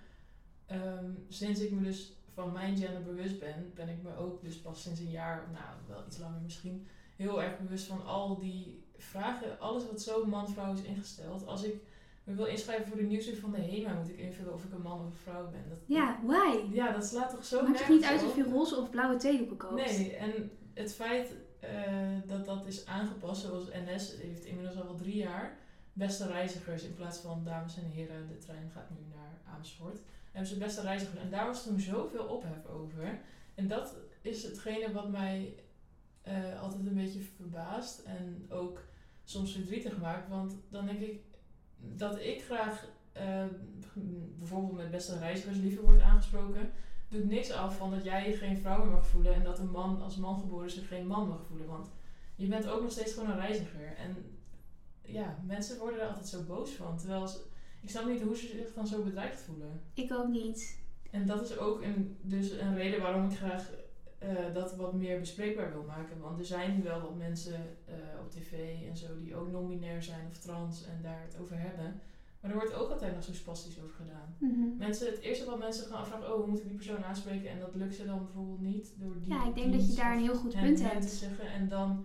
[0.67, 4.61] ehm, sinds ik me dus van mijn gender bewust ben, ben ik me ook dus
[4.61, 6.87] pas sinds een jaar, nou wel iets langer misschien,
[7.21, 9.61] heel erg bewust van al die vragen.
[9.61, 11.47] Alles wat zo man-vrouw is ingesteld.
[11.47, 11.75] Als ik
[12.25, 14.83] me wil inschrijven voor de nieuwsweek van de HEMA, moet ik invullen of ik een
[14.83, 15.65] man of een vrouw ben.
[15.69, 16.75] Dat, Ja, why?
[16.75, 18.29] ja, dat slaat toch zo Maakt het niet uit op?
[18.29, 19.75] of je roze of blauwe theedoeken koopt.
[19.75, 21.71] Nee, en het feit eh,
[22.27, 25.59] dat dat is aangepast, zoals NS heeft inmiddels al wel drie jaar,
[25.93, 29.99] beste reizigers in plaats van dames en heren, de trein gaat nu naar Amersfoort.
[30.31, 31.21] Hebben ze beste reizigers.
[31.21, 33.19] En daar was toen zoveel ophef over.
[33.55, 35.55] En dat is hetgene wat mij
[36.23, 38.85] eh, altijd een beetje verbaast en ook
[39.25, 40.29] soms verdrietig maakt.
[40.29, 41.21] Want dan denk ik
[41.77, 43.45] dat ik graag eh,
[44.39, 46.71] bijvoorbeeld met beste reizigers liever wordt aangesproken
[47.11, 49.71] doet niks af van dat jij je geen vrouw meer mag voelen en dat een
[49.71, 51.67] man als man geboren zich geen man mag voelen.
[51.67, 51.91] Want
[52.37, 53.97] je bent ook nog steeds gewoon een reiziger.
[53.97, 54.17] En
[55.03, 56.99] ja, mensen worden er altijd zo boos van.
[56.99, 57.41] Terwijl ze,
[57.81, 59.83] ik snap niet hoe ze zich dan zo bedreigd voelen.
[59.95, 60.79] Ik ook niet.
[61.11, 63.71] En dat is ook een, dus een reden waarom ik graag
[64.21, 66.21] eh, dat wat meer bespreekbaar wil maken.
[66.21, 68.53] Want er zijn wel wat mensen eh, op tv
[68.89, 72.01] en zo die ook non-binair zijn of trans en daar het over hebben.
[72.41, 74.37] Maar er wordt ook altijd nog zo spastisch over gedaan.
[74.39, 74.77] Mhm.
[74.79, 77.51] Mensen, het eerste wat mensen gaan afvragen, oh, hoe moet ik die persoon aanspreken?
[77.51, 80.13] En dat lukt ze dan bijvoorbeeld niet door die Ja, ik denk dat je daar
[80.13, 81.03] een heel goed punt hebt.
[81.03, 81.53] te zeggen.
[81.53, 82.05] En dan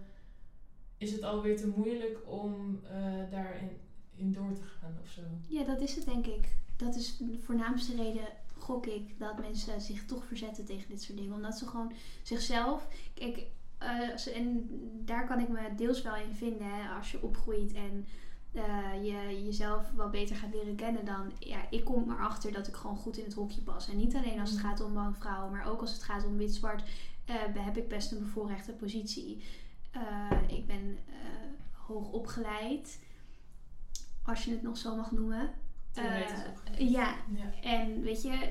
[0.97, 3.69] is het alweer te moeilijk om eh, daarin
[4.15, 5.21] in door te gaan of zo.
[5.47, 6.58] Ja, dat is het denk ik.
[6.75, 8.28] Dat is de voornaamste reden,
[8.65, 11.34] gok ik, dat mensen zich toch verzetten tegen dit soort dingen.
[11.34, 11.91] Omdat ze gewoon
[12.23, 12.88] zichzelf.
[13.13, 13.45] Kijk,
[13.78, 14.69] eh, en
[15.06, 16.67] daar kan ik me deels wel in vinden.
[16.67, 18.06] Hè, als je opgroeit en
[18.51, 21.32] eh, je jezelf wel beter gaat leren kennen, dan.
[21.39, 23.89] Ja, ik kom erachter dat ik gewoon goed in het hokje pas.
[23.89, 26.84] En niet alleen als het gaat om man-vrouw, maar ook als het gaat om wit-zwart.
[27.25, 29.43] eh, heb ik best een bevoorrechte positie.
[30.47, 30.97] Ik ben
[31.71, 32.99] hoog opgeleid,
[34.23, 35.54] als je het nog zo mag noemen.
[35.97, 37.51] Eh, ja, Ja.
[37.62, 38.49] en weet je,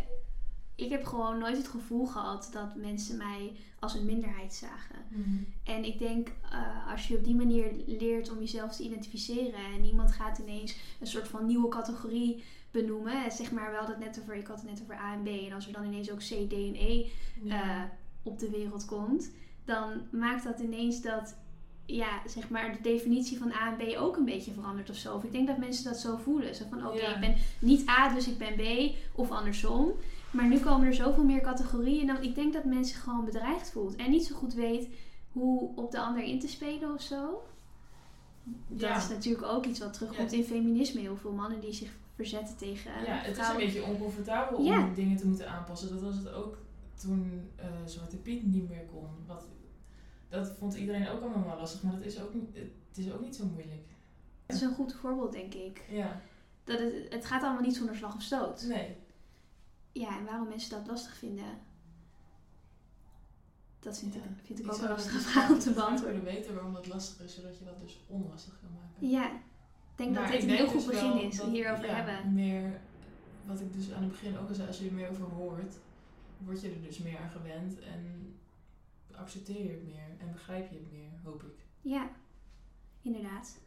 [0.75, 4.97] ik heb gewoon nooit het gevoel gehad dat mensen mij als een minderheid zagen.
[5.09, 5.43] Mhm.
[5.65, 9.85] En ik denk, eh, als je op die manier leert om jezelf te identificeren en
[9.85, 14.21] iemand gaat ineens een soort van nieuwe categorie benoemen, zeg maar, we hadden het net
[14.21, 16.19] over, ik had het net over A en B, en als er dan ineens ook
[16.19, 17.07] C, D en E
[17.43, 17.63] Ja.
[17.63, 17.83] eh,
[18.23, 19.31] op de wereld komt,
[19.65, 21.37] dan maakt dat ineens dat,
[21.87, 25.15] ja, zeg maar, de definitie van A en B ook een beetje verandert of zo.
[25.15, 26.55] Of ik denk dat mensen dat zo voelen.
[26.55, 27.15] Zo van, oké, Ja.
[27.15, 29.93] ik ben niet A, dus ik ben B, of andersom.
[30.31, 32.07] Maar nu komen er zoveel meer categorieën.
[32.07, 33.97] Dan, ik denk dat mensen gewoon bedreigd voelt.
[33.97, 34.89] En niet zo goed weet
[35.33, 37.43] hoe op de ander in te spelen of zo.
[38.69, 38.97] Dat Ja.
[38.97, 40.37] is natuurlijk ook iets wat terugkomt Ja.
[40.37, 41.01] in feminisme.
[41.01, 45.17] Heel veel mannen die zich verzetten tegen ja, het is een beetje oncomfortabel om dingen
[45.17, 45.89] te moeten aanpassen.
[45.91, 46.59] Dat was het ook
[47.01, 49.07] toen eh, Zwarte Piet niet meer kon.
[49.27, 49.45] Wat,
[50.35, 52.33] dat vond iedereen ook allemaal wel lastig, maar dat is ook,
[52.89, 53.83] het is ook niet zo moeilijk.
[54.47, 55.83] Het is zo'n goed voorbeeld, denk ik.
[55.91, 56.21] Ja.
[56.65, 58.65] Dat het, het gaat allemaal niet zonder slag of stoot.
[58.69, 58.97] Nee.
[59.93, 61.59] Ja, en waarom mensen dat lastig vinden,
[63.81, 64.21] dat vind, Ja.
[64.21, 66.25] ik, vind ik Ik ook een lastige vraag om te beantwoorden.
[66.25, 69.09] weten waarom dat lastig is, zodat je dat dus onlastig kan maken.
[69.11, 69.41] Ja, ik
[69.97, 72.35] denk dat dit een heel goed dus begin is, dat- hierover ja, hebben.
[72.35, 72.81] Meer,
[73.47, 75.75] wat ik dus aan het begin ook al zei, als je er meer over hoort,
[76.39, 78.34] word je er dus meer aan gewend en
[79.17, 81.65] accepteer je het meer en begrijp je het meer, hoop ik.
[81.81, 82.11] Ja,
[83.03, 83.59] inderdaad.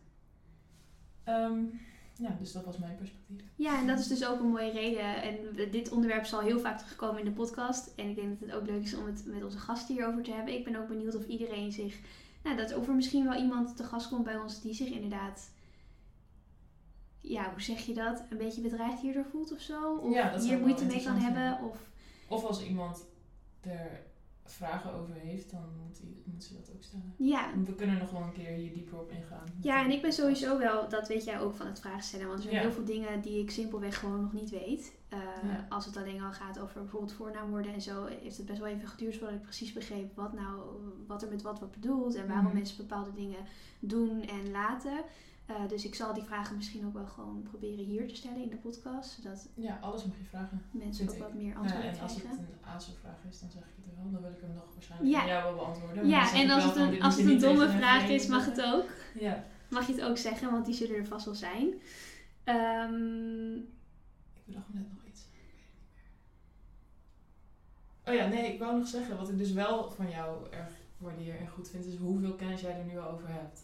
[1.23, 1.63] Ehm,
[2.17, 3.41] ja, dus dat was mijn perspectief.
[3.55, 5.21] Ja, en dat is dus ook een mooie reden.
[5.21, 5.37] En
[5.71, 7.93] dit onderwerp zal heel vaak terugkomen in de podcast.
[7.95, 10.31] En ik denk dat het ook leuk is om het met onze gasten hierover te
[10.31, 10.53] hebben.
[10.53, 11.99] Ik ben ook benieuwd of iedereen zich...
[12.43, 15.49] Nou, dat of er misschien wel iemand te gast komt bij ons die zich inderdaad...
[17.19, 18.23] Ja, hoe zeg je dat?
[18.29, 19.95] Een beetje bedreigd hierdoor voelt of zo?
[19.95, 21.69] Of Ja, hier moeite mee kan hebben?
[21.69, 21.77] Of...
[22.27, 23.05] Of als iemand
[23.61, 24.06] er
[24.51, 27.13] vragen over heeft, dan moet, die, moet ze dat ook stellen.
[27.17, 27.49] Ja.
[27.65, 29.43] We kunnen nog wel een keer hier dieper op ingaan.
[29.61, 32.25] ja, en ik ben sowieso wel, dat weet jij ook van het vragen stellen.
[32.27, 32.61] Want er zijn Ja.
[32.61, 34.95] heel veel dingen die ik simpelweg gewoon nog niet weet.
[35.09, 35.65] Eh, Ja.
[35.69, 38.87] Als het alleen al gaat over bijvoorbeeld voornaamwoorden en zo, heeft het best wel even
[38.87, 40.61] geduurd voordat ik precies begreep wat nou,
[41.07, 42.53] wat er met wat wordt bedoeld en waarom Mhm.
[42.55, 43.39] mensen bepaalde dingen
[43.79, 45.01] doen en laten.
[45.47, 48.49] Eh, dus ik zal die vragen misschien ook wel gewoon proberen hier te stellen in
[48.49, 50.61] de podcast, zodat Ja, alles mag je vragen.
[50.71, 51.19] mensen ook ik.
[51.21, 52.43] wat meer Ja, antwoorden en als het krijgen.
[52.43, 54.11] een ASO-vraag is, dan zeg ik het wel.
[54.11, 55.27] Dan wil ik hem nog waarschijnlijk Ja.
[55.27, 56.07] jou wel beantwoorden.
[56.07, 58.85] Ja, en als het een, als het een domme vraag is, mag het ook.
[59.19, 59.43] Ja.
[59.69, 61.73] Mag je het ook zeggen, want die zullen er vast wel zijn.
[62.43, 65.25] Ehm, Ik bedacht net nog iets.
[68.05, 71.37] Oh ja, nee, ik wou nog zeggen, wat ik dus wel van jou erg waardeer
[71.39, 73.61] en goed vind, is hoeveel kennis jij er nu al over hebt.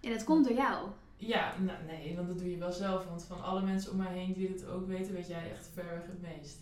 [0.00, 0.88] en dat komt door jou.
[1.16, 3.04] Ja, nou, nee, want dat doe je wel zelf.
[3.06, 6.06] Want van alle mensen om mij heen die dit ook weten, weet jij echt verreweg
[6.06, 6.58] het meest.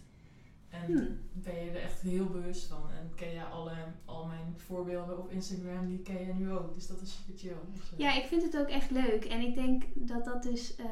[0.68, 1.18] En Hmm.
[1.32, 2.90] ben je er echt heel bewust van.
[2.90, 3.72] En ken je alle,
[4.04, 6.74] al mijn voorbeelden op Instagram, die ken je nu ook.
[6.74, 7.56] Dus dat is super chill.
[7.96, 9.24] Ja, ik vind het ook echt leuk.
[9.24, 10.74] En ik denk dat dat dus.
[10.76, 10.86] eh,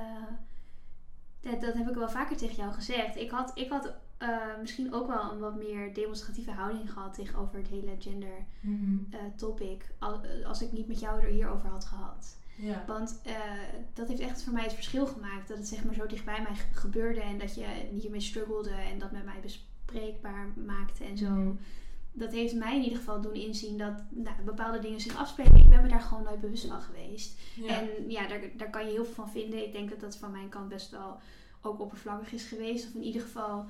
[1.41, 3.17] dat, dat heb ik wel vaker tegen jou gezegd.
[3.17, 7.59] Ik had, ik had eh, misschien ook wel een wat meer demonstratieve houding gehad tegenover
[7.59, 8.97] het hele gender Mhm.
[9.11, 9.95] eh, topic.
[9.99, 12.37] Al- eh, als ik niet met jou er hierover had gehad.
[12.57, 12.85] Ja.
[12.87, 13.35] Want eh,
[13.95, 15.49] dat heeft echt voor mij het verschil gemaakt.
[15.49, 17.21] Dat het zeg maar zo dichtbij mij ge- gebeurde.
[17.21, 17.67] En dat je
[18.01, 18.71] hiermee struggelde.
[18.71, 21.29] En dat met mij bespreekbaar maakte en zo.
[21.31, 21.53] Mhm.
[22.15, 25.55] Dat heeft mij in ieder geval doen inzien dat nou, bepaalde dingen zich afspelen.
[25.57, 27.39] Ik ben me daar gewoon nooit bewust van geweest.
[27.57, 27.81] Ja.
[27.81, 29.67] En ja, daar, daar kan je heel veel van vinden.
[29.67, 31.19] Ik denk dat dat van mijn kant best wel
[31.61, 32.87] ook oppervlakkig is geweest.
[32.89, 33.65] Of in ieder geval...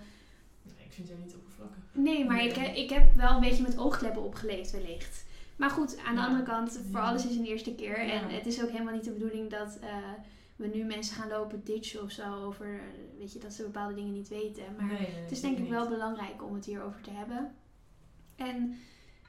[0.62, 1.78] Nee, ik vind jou niet oppervlakkig.
[1.92, 2.48] Nee, maar Nee.
[2.48, 5.24] Ik, ik heb wel een beetje met oogkleppen opgeleefd wellicht.
[5.62, 6.26] Maar goed, aan de Ja.
[6.26, 7.06] andere kant, voor Ja.
[7.08, 7.96] alles is een eerste keer.
[7.98, 9.96] En het is ook helemaal niet de bedoeling dat eh,
[10.56, 12.66] we nu mensen gaan lopen ditchen of zo over...
[12.66, 14.62] eh, Weet je, dat ze bepaalde dingen niet weten.
[14.76, 17.54] Maar nee, het is denk ik wel belangrijk om het hierover te hebben.
[18.36, 18.78] En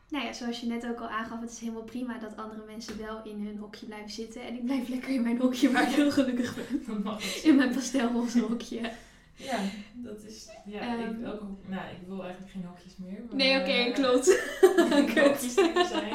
[0.10, 2.98] nou ja, zoals je net ook al aangaf, het is helemaal prima dat andere mensen
[2.98, 4.42] wel in hun hokje blijven zitten.
[4.42, 6.84] En ik blijf lekker in mijn hokje waar ik heel gelukkig ben.
[6.88, 7.44] Dat mag ook.
[7.44, 8.92] In mijn pastelroze hokje.
[9.36, 9.60] Ja,
[9.94, 10.50] dat is.
[10.66, 11.22] Ja, Ehm.
[11.22, 13.22] ik, ook, nou, ik wil eigenlijk geen hokjes meer.
[13.28, 14.26] Maar, Nee, oké, eh, klopt.
[15.14, 15.26] Kut.
[15.28, 15.54] hokjes
[15.90, 16.12] zijn.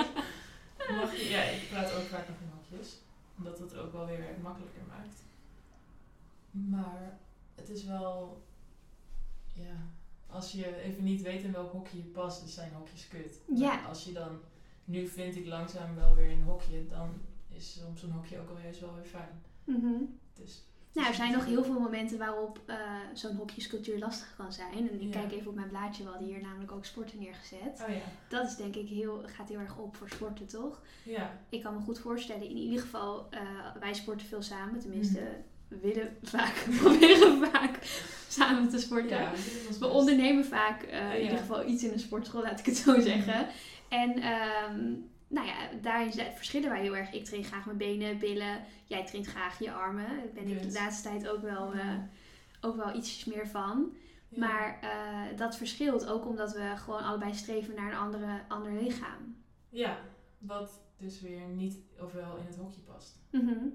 [1.00, 2.96] Mag je, ja, ik praat ook vaak nog in hokjes.
[3.38, 5.22] Omdat het ook wel weer makkelijker maakt.
[6.50, 7.18] Maar
[7.54, 8.42] het is wel.
[9.54, 9.76] Ja,
[10.26, 13.40] als je even niet weet in welk hokje je past, dus zijn hokjes kut.
[13.46, 13.84] Maar Ja.
[13.88, 14.38] als je dan.
[14.84, 17.10] Nu vind ik langzaam wel weer een hokje, dan
[17.48, 19.42] is soms een hokje ook alweer wel weer fijn.
[19.64, 20.02] Mhm.
[20.34, 22.76] Dus, Nou, er zijn nog heel veel momenten waarop eh,
[23.14, 24.72] zo'n hokjescultuur lastig kan zijn.
[24.88, 25.20] En ik Ja.
[25.20, 27.82] kijk even op mijn blaadje, we hadden hier namelijk ook sporten neergezet.
[27.88, 30.80] Oh ja, Dat is denk ik heel, gaat heel erg op voor sporten, toch?
[31.02, 31.38] ja.
[31.48, 33.40] Ik kan me goed voorstellen, in ieder geval, eh,
[33.80, 34.80] wij sporten veel samen.
[34.80, 35.20] Tenminste,
[35.68, 37.78] we willen vaak, proberen vaak
[38.28, 39.08] samen te sporten.
[39.18, 39.32] ja
[39.80, 43.00] we ondernemen vaak eh, in ieder geval iets in een sportschool, laat ik het zo
[43.00, 43.46] zeggen.
[43.88, 44.92] En ehm,
[45.28, 47.12] nou ja, daarin verschillen wij heel erg.
[47.12, 48.64] Ik train graag mijn benen, billen.
[48.86, 50.06] Jij traint graag je armen.
[50.06, 51.94] Daar ben ik de laatste tijd ook wel, eh,
[52.60, 53.96] ook wel ietsjes meer van.
[54.28, 54.38] Ja.
[54.38, 59.36] Maar eh, dat verschilt ook omdat we gewoon allebei streven naar een andere, ander lichaam.
[59.68, 59.98] Ja,
[60.38, 63.18] wat dus weer niet ofwel in het hokje past.
[63.30, 63.66] Mhm.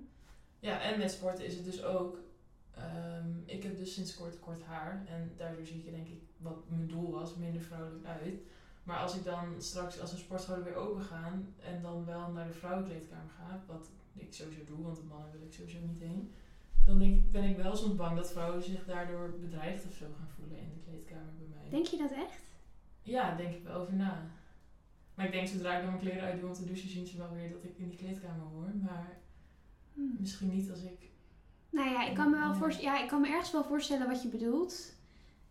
[0.60, 2.18] Ja, en met sporten is het dus ook.
[2.76, 5.06] ehm, ik heb dus sinds kort kort haar.
[5.08, 8.42] En daardoor zie ik denk ik wat mijn doel was, minder vrouwelijk uit.
[8.84, 12.48] Maar als ik dan straks, als de sportscholen weer open gaan en dan wel naar
[12.48, 16.32] de vrouwenkleedkamer ga, wat ik sowieso doe, want de mannen wil ik sowieso niet heen.
[16.86, 20.06] Dan denk ik, ben ik wel soms bang dat vrouwen zich daardoor bedreigd of zo
[20.17, 21.69] gaan voelen in de kleedkamer bij mij.
[21.69, 22.41] Denk je dat echt?
[23.02, 24.26] Ja, daar denk ik wel over na.
[25.15, 27.34] Maar ik denk zodra ik dan mijn kleren uitdoe om te douchen, zien ze wel
[27.34, 28.69] weer dat ik in die kleedkamer hoor.
[28.84, 29.17] Maar
[29.93, 30.15] Hmm.
[30.19, 31.10] misschien niet als ik.
[31.69, 34.22] Nou ja, ik kan me wel voorst- ja, ik kan me ergens wel voorstellen wat
[34.22, 34.93] je bedoelt.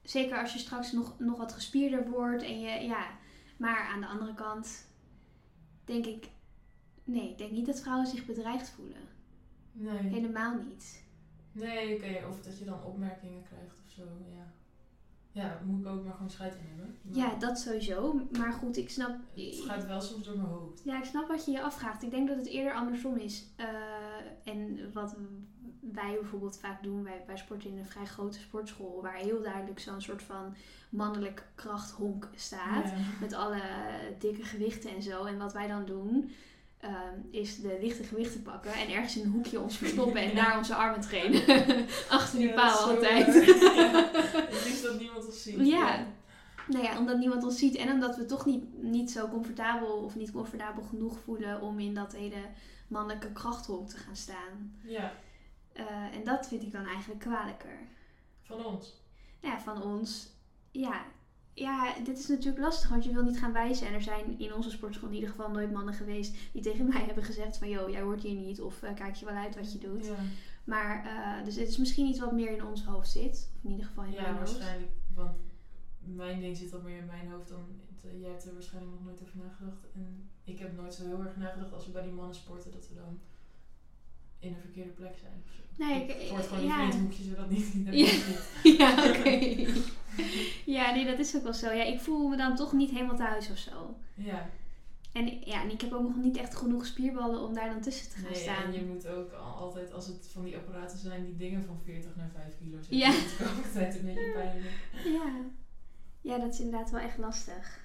[0.02, 3.06] Zeker als je straks nog, nog wat gespierder wordt en je, ja.
[3.62, 4.86] Maar aan de andere kant
[5.84, 6.28] denk ik,
[7.04, 9.08] nee, ik denk niet dat vrouwen zich bedreigd voelen.
[9.72, 9.98] Nee.
[9.98, 11.04] Helemaal niet.
[11.52, 12.26] Nee, oké.
[12.28, 14.02] Of dat je dan opmerkingen krijgt of zo.
[14.36, 14.52] Ja.
[15.32, 16.96] Ja, moet ik ook maar gewoon scheid in hebben.
[17.02, 18.26] Maar Ja, dat sowieso.
[18.38, 19.18] Maar goed, ik snap.
[19.34, 20.82] Het gaat wel soms door mijn hoofd.
[20.84, 22.02] Ja, ik snap wat je je afvraagt.
[22.02, 23.46] Ik denk dat het eerder andersom is.
[23.56, 23.66] Eh,
[24.44, 25.16] en wat
[25.90, 29.80] wij bijvoorbeeld vaak doen, wij, wij sporten in een vrij grote sportschool, waar heel duidelijk
[29.80, 30.54] zo'n soort van
[30.90, 32.84] mannelijk krachthonk staat.
[32.84, 32.94] Ja.
[33.20, 33.60] Met alle
[34.18, 35.24] dikke gewichten en zo.
[35.24, 36.32] En wat wij dan doen,
[36.78, 40.34] ehm, is de lichte gewichten pakken en ergens in een hoekje ons verstoppen en Ja.
[40.34, 41.42] daar onze armen trainen.
[42.08, 43.26] Achter die Ja, paal altijd.
[43.74, 44.10] Ja.
[44.12, 45.66] Het liefst dat niemand ons ziet.
[45.66, 46.06] Ja.
[46.66, 50.16] Nou ja, omdat niemand ons ziet en omdat we toch niet, niet zo comfortabel of
[50.16, 52.42] niet comfortabel genoeg voelen om in dat hele
[52.88, 54.74] mannelijke krachthonk te gaan staan.
[54.82, 55.12] Ja,
[55.72, 57.78] Eh, en dat vind ik dan eigenlijk kwalijker.
[58.42, 59.00] van ons.
[59.40, 60.28] Nou ja, van ons,
[60.70, 61.04] ja.
[61.54, 63.86] Ja, dit is natuurlijk lastig, want je wil niet gaan wijzen.
[63.86, 67.04] En er zijn in onze sportschool in ieder geval nooit mannen geweest die tegen mij
[67.04, 67.68] hebben gezegd van...
[67.68, 70.06] ...joh, jij hoort hier niet of eh, kijk je wel uit wat je doet.
[70.06, 70.16] Ja,
[70.64, 73.50] Maar, eh, dus het is misschien iets wat meer in ons hoofd zit.
[73.56, 74.52] Of in ieder geval in ja mijn hoofd.
[74.52, 74.92] waarschijnlijk.
[75.14, 75.36] Want
[75.98, 77.64] mijn ding zit wat meer in mijn hoofd dan...
[78.20, 79.86] Jij hebt er waarschijnlijk nog nooit over nagedacht.
[79.94, 82.72] En ik heb nooit zo heel erg nagedacht als we bij die mannen sporten...
[82.72, 83.20] dat we dan
[84.42, 85.42] in een verkeerde plek zijn.
[85.76, 86.84] Nee, ik ik- word gewoon ja.
[86.86, 87.72] niet hoekje zodat niet
[88.62, 88.72] Ja.
[88.78, 89.66] Ja, oké.
[90.64, 91.70] ja, nee, dat is ook wel zo.
[91.70, 93.96] Ja, ik voel me dan toch niet helemaal thuis of zo.
[94.14, 94.50] Ja,
[95.12, 98.10] En, ja, en ik heb ook nog niet echt genoeg spierballen om daar dan tussen
[98.10, 98.64] te gaan nee, staan.
[98.64, 101.80] en je moet ook al- altijd, als het van die apparaten zijn, die dingen van
[101.84, 102.96] 40 naar 5 kilo zetten.
[102.96, 103.10] Ja.
[103.10, 104.74] Dat is ook altijd een beetje pijnlijk.
[105.04, 105.32] Ja.
[106.20, 107.80] ja, dat is inderdaad wel echt lastig.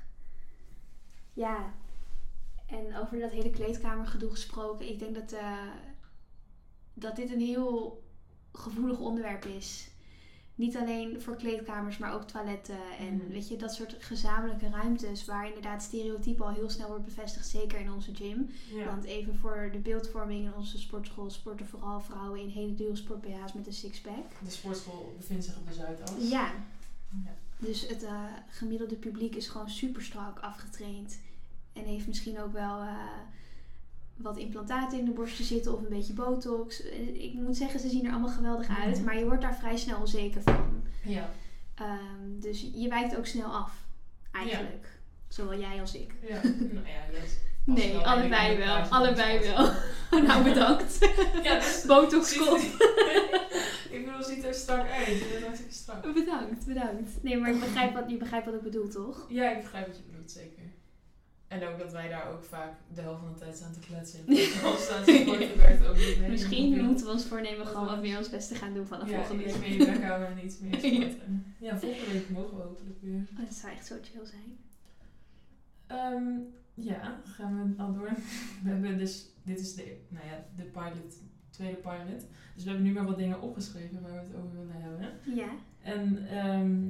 [1.34, 1.74] Ja,
[2.66, 4.90] en over dat hele kleedkamergedoe gesproken.
[4.90, 5.58] Ik denk dat, eh,
[7.00, 8.04] dat dit een heel
[8.54, 9.88] gevoelig onderwerp is.
[10.56, 12.78] Niet alleen voor kleedkamers, maar ook toiletten.
[13.00, 13.28] En Mhm.
[13.28, 17.48] weet je, dat soort gezamenlijke ruimtes waar inderdaad stereotypen al heel snel wordt bevestigd.
[17.48, 18.50] Zeker in onze gym.
[18.74, 18.86] Ja.
[18.86, 23.54] Want even voor de beeldvorming in onze sportschool sporten vooral vrouwen in hele dure sport-BH's
[23.54, 24.26] met een sixpack.
[24.44, 26.12] De sportschool bevindt zich op de Zuidas.
[26.30, 26.52] Ja,
[27.26, 27.36] Ja.
[27.58, 31.20] dus het eh, gemiddelde publiek is gewoon super strak afgetraind.
[31.74, 32.96] En heeft misschien ook wel eh,
[34.18, 36.84] wat implantaten in de borsten zitten of een beetje botox.
[36.84, 38.96] Eh, Ik moet zeggen, ze zien er allemaal geweldig uit.
[38.96, 39.04] Mhm.
[39.06, 40.84] Maar je wordt daar vrij snel onzeker van.
[41.04, 41.30] Ja.
[41.76, 43.72] Ehm, dus je wijkt ook snel af,
[44.32, 44.88] eigenlijk.
[45.28, 46.14] Zowel jij als ik.
[46.28, 46.42] ja.
[46.44, 47.32] nou ja, yes.
[47.76, 48.76] Nee, wel allebei wel.
[48.78, 49.72] Allebei wel.
[50.28, 50.98] nou, bedankt.
[51.44, 52.64] Ja, dus Botox komt.
[53.90, 55.08] ik bedoel, ziet er strak uit.
[55.08, 56.14] Je bent hartstikke strak.
[56.14, 57.24] Bedankt, bedankt.
[57.24, 59.26] Nee, maar ik begrijp wat, je begrijpt wat ik bedoel, toch?
[59.30, 60.57] Ja, ik begrijp wat je bedoelt, zeker.
[61.48, 64.26] En ook dat wij daar ook vaak de helft van de tijd staan te kletsen.
[65.58, 66.30] Werkt ook niet mee.
[66.30, 69.18] Misschien moeten we ons voornemen gewoon wat meer ons best te gaan doen vanaf ja,
[69.18, 69.78] volgende iets week.
[69.78, 71.56] meer bek houden en iets meer sporten.
[71.60, 73.28] Ja, volgende week mogen we hopelijk weer.
[73.40, 74.58] Oh, dat zou echt zo chill zijn.
[75.88, 76.40] Ehm,
[76.74, 78.12] ja, gaan we al door.
[78.64, 81.16] We hebben dus, dit is de, nou ja, de pilot,
[81.50, 82.26] tweede pilot.
[82.56, 85.36] Dus we hebben nu maar wat dingen opgeschreven waar we het over willen hebben.
[85.36, 85.50] Ja.
[85.82, 86.88] En ehm,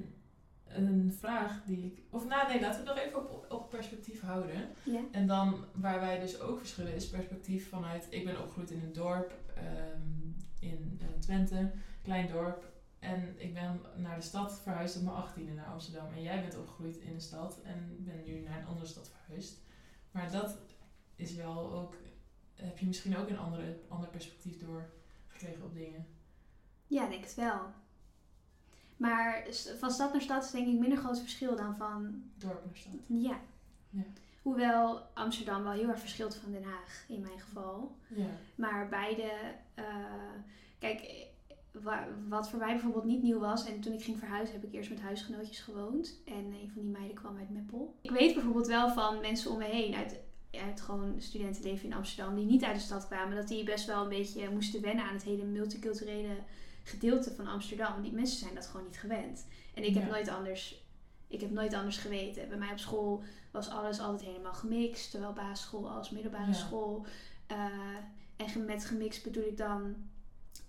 [0.86, 4.22] een vraag die ik, of nou nee, laten we het nog even op, op perspectief
[4.22, 4.70] houden.
[4.84, 5.02] Ja.
[5.12, 8.94] En dan waar wij dus ook verschillen is perspectief vanuit, ik ben opgegroeid in een
[8.94, 10.28] dorp ehm,
[10.60, 12.76] in eh, Twente, klein dorp.
[13.00, 16.08] En ik ben naar de stad verhuisd op mijn 18e naar Amsterdam.
[16.16, 19.58] En jij bent opgegroeid in een stad en ben nu naar een andere stad verhuisd.
[20.12, 20.58] Maar dat
[21.16, 21.96] is wel ook,
[22.54, 26.08] heb je misschien ook een andere, ander perspectief doorgekregen op dingen.
[26.88, 27.60] Ja, denk het wel.
[28.98, 29.46] Maar
[29.80, 32.24] van stad naar stad is denk ik minder groot verschil dan van...
[32.38, 32.92] Dorp naar stad.
[33.08, 33.40] Ja.
[33.90, 34.04] Ja.
[34.42, 37.96] Hoewel Amsterdam wel heel erg verschilt van Den Haag, in mijn geval.
[38.08, 38.28] Ja.
[38.56, 39.32] Maar beide...
[39.74, 39.86] eh,
[40.80, 41.26] kijk,
[41.72, 43.66] wa- wat voor mij bijvoorbeeld niet nieuw was...
[43.66, 46.22] En toen ik ging verhuizen heb ik eerst met huisgenootjes gewoond.
[46.26, 47.96] En een van die meiden kwam uit Meppel.
[48.02, 49.96] Ik weet bijvoorbeeld wel van mensen om me heen...
[49.96, 50.20] uit
[50.52, 54.04] uit gewoon studentenleven in Amsterdam die niet uit de stad kwamen, dat die best wel
[54.04, 56.36] een beetje moesten wennen aan het hele multiculturele
[56.88, 58.02] gedeelte van Amsterdam.
[58.02, 59.46] Die mensen zijn dat gewoon niet gewend.
[59.74, 60.10] En ik heb Ja.
[60.10, 60.84] nooit anders,
[61.28, 62.50] ik heb nooit anders geweten.
[62.50, 66.54] Bij mij op school was alles altijd helemaal gemixt, zowel basisschool als middelbare Ja.
[66.54, 67.06] school.
[67.48, 67.66] Eh,
[68.36, 69.96] en met gemixt bedoel ik dan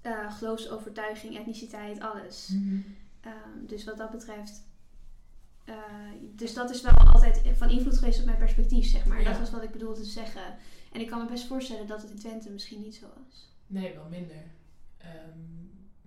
[0.00, 2.52] eh geloofsovertuiging, etniciteit, alles.
[3.20, 4.66] Ehm, dus wat dat betreft.
[5.64, 5.74] eh,
[6.35, 9.22] dus dat is wel altijd van invloed geweest op mijn perspectief, zeg maar.
[9.22, 9.31] Ja.
[9.31, 10.57] Dat was wat ik bedoelde te zeggen.
[10.92, 13.50] En ik kan me best voorstellen dat het in Twente misschien niet zo was.
[13.66, 14.42] Nee, wel minder.
[14.98, 15.38] Ehm,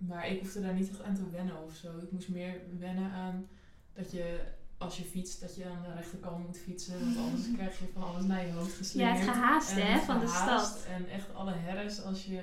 [0.06, 1.98] maar ik hoefde daar niet echt aan te wennen of zo.
[1.98, 3.48] Ik moest meer wennen aan
[3.92, 4.40] dat je
[4.78, 7.00] als je fietst, dat je aan de rechterkant moet fietsen.
[7.00, 9.18] Want anders krijg je van alles naar je hoofd Ja, geslingerd.
[9.18, 10.86] het gehaast hè, het van de stad.
[10.88, 12.42] En echt alle herres als je...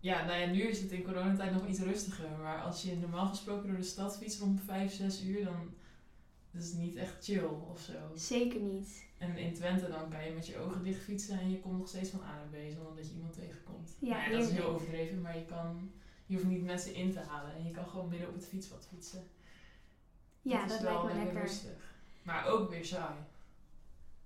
[0.00, 2.28] Ja, nou ja, nu is het in coronatijd nog iets rustiger.
[2.42, 5.74] Maar als je normaal gesproken door de stad fietst om 5, 6 uur, dan...
[6.50, 7.92] Dat is niet echt chill of zo.
[8.14, 9.04] Zeker niet.
[9.18, 11.88] En in Twente dan kan je met je ogen dicht fietsen en je komt nog
[11.88, 13.96] steeds van A naar B zonder dat je iemand tegenkomt.
[13.98, 15.90] Ja, Nou dat is heel overdreven, maar je, kan,
[16.26, 18.86] je hoeft niet mensen in te halen en je kan gewoon midden op het fietspad
[18.90, 19.28] fietsen.
[20.42, 21.42] Ja, is dat wel lijkt me lekker.
[21.42, 21.94] rustig.
[22.22, 23.14] Maar ook weer saai.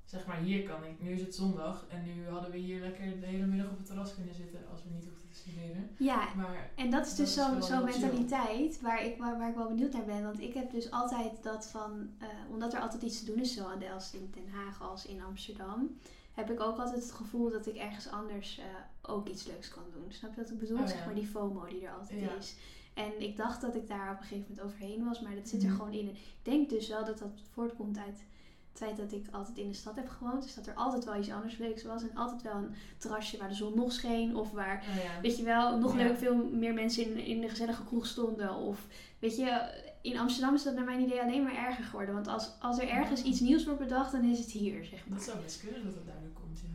[0.05, 1.01] Zeg maar, hier kan ik.
[1.03, 3.87] Nu is het zondag en nu hadden we hier lekker de hele middag op het
[3.87, 5.91] terras kunnen zitten als we niet hoefden te studeren.
[5.99, 7.85] Ja, Maar en dat is Dat dus zo'n chill.
[7.85, 10.23] mentaliteit waar ik, waar, waar ik wel benieuwd naar ben.
[10.23, 13.55] Want ik heb dus altijd dat van, eh, omdat er altijd iets te doen is,
[13.55, 15.97] zowel in Delft in Den Haag als in Amsterdam,
[16.35, 18.65] heb ik ook altijd het gevoel dat ik ergens anders eh,
[19.11, 20.05] ook iets leuks kan doen.
[20.13, 20.77] Snap je wat ik bedoel?
[20.77, 20.89] Oh, ja.
[20.89, 22.35] Zeg maar die FOMO die er altijd Ja.
[22.39, 22.55] is.
[22.95, 25.63] En ik dacht dat ik daar op een gegeven moment overheen was, maar dat zit
[25.63, 25.77] er Mhm.
[25.77, 26.07] gewoon in.
[26.09, 28.25] En ik denk dus wel dat dat voortkomt uit
[28.71, 30.43] het feit dat ik altijd in de stad heb gewoond.
[30.43, 32.03] Dus dat er altijd wel iets anders leuks was.
[32.03, 34.37] En altijd wel een terrasje waar de zon nog scheen.
[34.37, 35.21] Of waar oh ja.
[35.21, 38.55] Weet je wel, nog leuk veel meer mensen in, in de gezellige kroeg stonden.
[38.55, 38.87] Of
[39.19, 42.15] weet je, in Amsterdam is dat naar mijn idee alleen maar erger geworden.
[42.15, 45.19] Want als, als er ergens iets nieuws wordt bedacht, dan is het hier, zeg maar.
[45.19, 46.69] Dat zou best kunnen dat het nu komt, ja.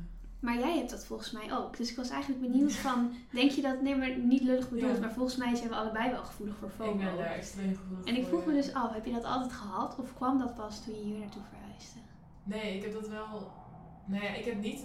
[0.45, 1.77] Maar jij hebt dat volgens mij ook.
[1.77, 4.99] Dus ik was eigenlijk benieuwd van, denk je dat, nee maar niet lullig bedoeld, Ja.
[4.99, 6.97] maar volgens mij zijn we allebei wel gevoelig voor Ik FOMO.
[6.97, 9.99] ben daar extreem gevoelig En ik vroeg me dus af, heb je dat altijd gehad?
[9.99, 11.99] Of kwam dat pas toen je hier naartoe verhuisde?
[12.43, 13.51] Nee, ik heb dat wel.
[14.05, 14.83] Nou ja, ik heb niet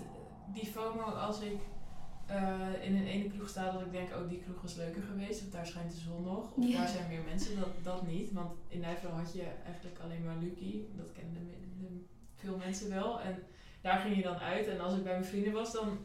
[0.54, 1.58] die FOMO als ik
[2.26, 5.42] eh, in een ene kroeg sta dat ik denk, oh die kroeg was leuker geweest,
[5.42, 6.76] of daar schijnt de zon nog, of Ja.
[6.78, 7.60] daar zijn meer mensen.
[7.60, 11.78] Dat, dat niet, want in Nijverdal had je eigenlijk alleen maar Lucky, dat kenden de-
[11.86, 13.20] de- veel mensen wel.
[13.20, 13.42] En
[13.80, 15.98] daar ging je dan uit en als ik bij mijn vrienden was, dan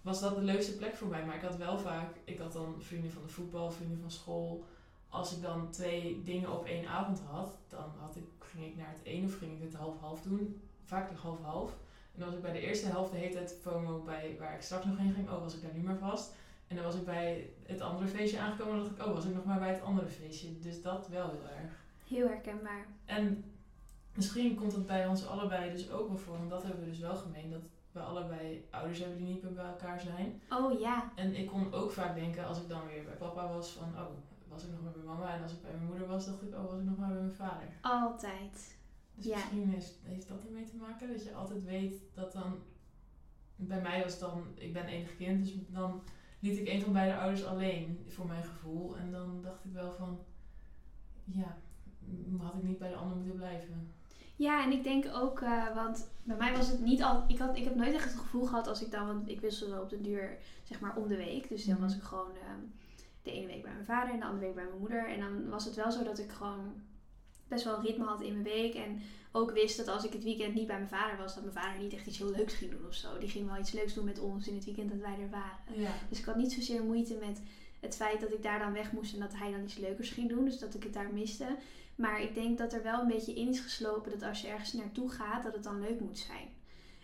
[0.00, 1.24] was dat de leukste plek voor mij.
[1.24, 4.64] Maar ik had wel vaak, ik had dan vrienden van de voetbal, vrienden van school.
[5.08, 8.94] Als ik dan twee dingen op één avond had, dan had ik, ging ik naar
[8.96, 10.60] het een of ging ik het half-half doen.
[10.82, 11.70] Vaak de half-half.
[12.14, 14.62] En dan was ik bij de eerste helft de hele tijd FOMO bij waar ik
[14.62, 15.30] straks nog heen ging.
[15.30, 16.34] Oh, was ik daar nu maar vast.
[16.66, 19.34] En dan was ik bij het andere feestje aangekomen en dacht ik, oh, was ik
[19.34, 20.58] nog maar bij het andere feestje.
[20.58, 21.72] Dus dat wel heel erg.
[22.08, 22.86] Heel herkenbaar.
[23.04, 23.53] En
[24.16, 26.98] misschien komt het bij ons allebei dus ook wel voor, want dat hebben we dus
[26.98, 27.50] wel gemeen.
[27.50, 30.42] Dat we allebei ouders hebben die niet meer bij elkaar zijn.
[30.48, 33.70] Oh ja, En ik kon ook vaak denken, als ik dan weer bij papa was,
[33.70, 34.10] van oh,
[34.48, 35.34] was ik nog maar bij mama.
[35.34, 37.20] En als ik bij mijn moeder was, dacht ik, oh, was ik nog maar bij
[37.20, 37.68] mijn vader.
[37.80, 38.78] altijd.
[39.14, 39.34] Dus Ja.
[39.36, 42.58] misschien is, heeft dat ermee te maken, dat je altijd weet dat dan...
[43.56, 46.02] Bij mij was dan, ik ben enig kind, dus dan
[46.38, 48.96] liet ik een van beide ouders alleen, voor mijn gevoel.
[48.96, 50.18] En dan dacht ik wel van,
[51.24, 51.56] ja,
[52.38, 53.90] had ik niet bij de ander moeten blijven.
[54.36, 57.24] Ja, en ik denk ook, eh, want bij mij was het niet al.
[57.28, 59.80] Ik, had, ik heb nooit echt het gevoel gehad als ik dan, want ik wisselde
[59.80, 61.48] op de duur, zeg maar om de week.
[61.48, 61.82] Dus dan Mhm.
[61.84, 62.60] was ik gewoon ehm,
[63.22, 65.08] de ene week bij mijn vader en de andere week bij mijn moeder.
[65.08, 66.72] En dan was het wel zo dat ik gewoon
[67.48, 68.74] best wel een ritme had in mijn week.
[68.74, 69.00] En
[69.32, 71.82] ook wist dat als ik het weekend niet bij mijn vader was, dat mijn vader
[71.82, 73.18] niet echt iets heel leuks ging doen of zo.
[73.18, 75.80] Die ging wel iets leuks doen met ons in het weekend dat wij er waren.
[75.82, 77.40] Ja, Dus ik had niet zozeer moeite met
[77.80, 80.28] het feit dat ik daar dan weg moest en dat hij dan iets leukers ging
[80.28, 80.44] doen.
[80.44, 81.46] Dus dat ik het daar miste.
[81.96, 84.72] Maar ik denk dat er wel een beetje in is geslopen dat als je ergens
[84.72, 86.48] naartoe gaat, dat het dan leuk moet zijn.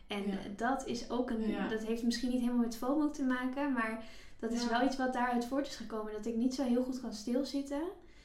[0.06, 0.36] En Ja.
[0.56, 1.48] dat is ook een.
[1.48, 1.68] Ja.
[1.68, 4.04] Dat heeft misschien niet helemaal met FOMO te maken, maar
[4.38, 4.68] dat is Ja.
[4.68, 6.12] wel iets wat daaruit voort is gekomen.
[6.12, 7.82] Dat ik niet zo heel goed kan stilzitten.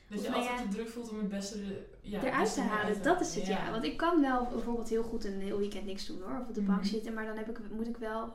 [0.09, 1.57] dat je nou altijd de druk voelt om het beste
[2.01, 3.03] ja, eruit beste te halen.
[3.03, 3.65] Dat is het, ja.
[3.65, 3.71] ja.
[3.71, 6.39] Want ik kan wel bijvoorbeeld heel goed een heel weekend niks doen hoor.
[6.41, 6.87] Of op de bank Mhm.
[6.87, 7.13] zitten.
[7.13, 8.33] Maar dan heb ik, moet ik wel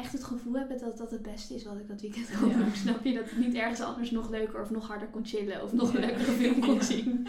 [0.00, 2.40] echt het gevoel hebben dat dat het beste is wat ik dat weekend Ja.
[2.40, 2.72] doen.
[2.74, 3.12] Snap je?
[3.14, 5.62] Dat ik niet ergens anders nog leuker of nog harder kon chillen.
[5.62, 7.26] Of nog een leukere film kon zien.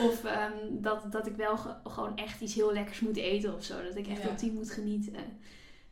[0.00, 3.64] Of ehm, dat, dat ik wel ge- gewoon echt iets heel lekkers moet eten of
[3.64, 3.82] zo.
[3.82, 4.28] Dat ik echt Ja.
[4.28, 5.14] ultiem moet genieten.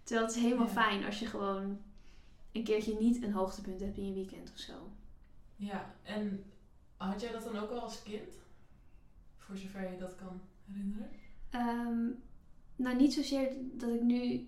[0.02, 1.78] Terwijl het is helemaal fijn als je gewoon
[2.52, 4.72] een keertje niet een hoogtepunt hebt in je weekend of zo.
[5.56, 6.44] Ja, en
[6.96, 8.32] had jij dat dan ook al als kind?
[9.36, 10.40] Voor zover je dat kan
[10.72, 11.08] herinneren?
[11.50, 12.06] Ehm,
[12.76, 14.46] nou, niet zozeer dat ik nu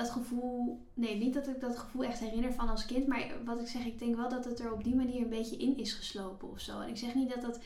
[0.00, 0.86] dat gevoel.
[0.94, 3.06] Nee, niet dat ik dat gevoel echt herinner van als kind.
[3.06, 5.56] Maar wat ik zeg, ik denk wel dat het er op die manier een beetje
[5.56, 6.80] in is geslopen of zo.
[6.80, 7.60] En ik zeg niet dat dat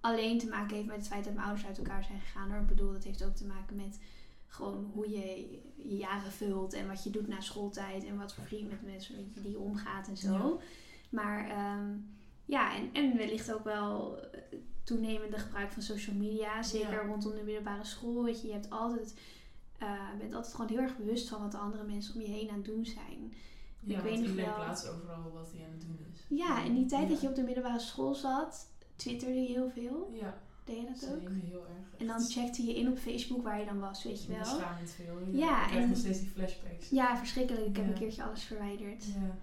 [0.00, 2.50] alleen te maken heeft met het feit dat mijn ouders uit elkaar zijn gegaan.
[2.50, 2.60] Hoor.
[2.60, 4.00] Ik bedoel, dat heeft ook te maken met
[4.46, 8.44] gewoon hoe je je jaren vult en wat je doet na schooltijd en wat voor
[8.44, 10.32] vrienden met mensen met die je omgaat en zo.
[10.32, 10.64] Ja.
[11.08, 11.88] Maar ehm,
[12.44, 14.18] ja, en, en wellicht ook wel
[14.84, 16.62] toenemende gebruik van social media.
[16.62, 17.06] Zeker Ja.
[17.06, 18.24] rondom de middelbare school.
[18.24, 19.14] Weet je, je hebt altijd,
[19.84, 22.48] eh, bent altijd gewoon heel erg bewust van wat de andere mensen om je heen
[22.50, 23.32] aan het doen zijn.
[23.80, 26.24] Ja, weet want nog iedereen wel- plaatst overal wat hij aan het doen is.
[26.28, 27.08] Ja, in die tijd Ja.
[27.08, 28.66] dat je op de middelbare school zat,
[28.96, 30.10] twitterde je heel veel.
[30.20, 31.18] Ja, Deed je dat ook?
[31.20, 32.00] zeker heel erg.
[32.00, 34.38] En dan checkte je in op Facebook waar je dan was, weet je wel.
[34.38, 35.18] Beschamend veel.
[35.32, 36.88] Ja, ik krijg en- nog steeds die flashbacks.
[36.88, 37.66] Ja, verschrikkelijk.
[37.66, 37.90] Ik heb Ja.
[37.92, 39.04] een keertje alles verwijderd.
[39.04, 39.36] Ja.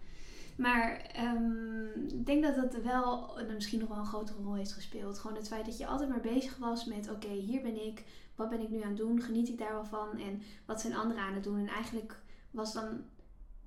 [0.57, 5.19] Maar ehm, ik denk dat dat wel misschien nog wel een grotere rol heeft gespeeld.
[5.19, 8.03] Gewoon het feit dat je altijd maar bezig was met: oké, hier ben ik.
[8.41, 9.21] Wat ben ik nu aan het doen?
[9.21, 10.17] Geniet ik daar wel van?
[10.17, 11.59] En wat zijn anderen aan het doen?
[11.59, 12.19] En eigenlijk
[12.51, 13.03] was dan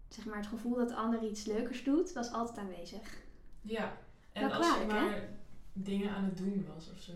[0.09, 3.23] zeg maar het gevoel dat de ander iets leukers doet, was altijd aanwezig.
[3.61, 3.97] Ja,
[4.33, 4.87] en als je hè?
[4.87, 5.29] maar
[5.73, 7.13] dingen aan het doen was of zo.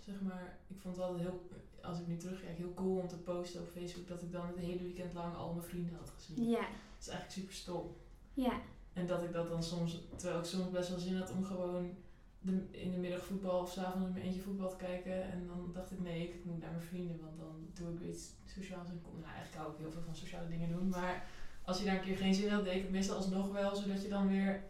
[0.00, 1.48] zeg maar, ik vond het altijd heel,
[1.82, 4.56] als ik nu terugkijk, heel cool om te posten op Facebook dat ik dan het
[4.58, 6.48] hele weekend lang al mijn vrienden had gezien.
[6.48, 7.96] Ja, Dat is eigenlijk super stom.
[8.34, 8.60] ja,
[8.92, 11.94] En dat ik dat dan soms, terwijl ik soms best wel zin had om gewoon
[12.40, 15.22] de, in de middag voetbal of s'avonds in mijn eentje voetbal te kijken.
[15.30, 18.08] En dan dacht ik, nee, ik moet naar mijn vrienden, want dan doe ik weer
[18.08, 18.88] iets sociaals.
[18.88, 20.88] En kom, nou, eigenlijk hou ik heel veel van sociale dingen doen.
[20.88, 21.26] Maar
[21.64, 24.02] als je daar een keer geen zin had, deed ik het meestal alsnog wel, zodat
[24.02, 24.64] je dan weer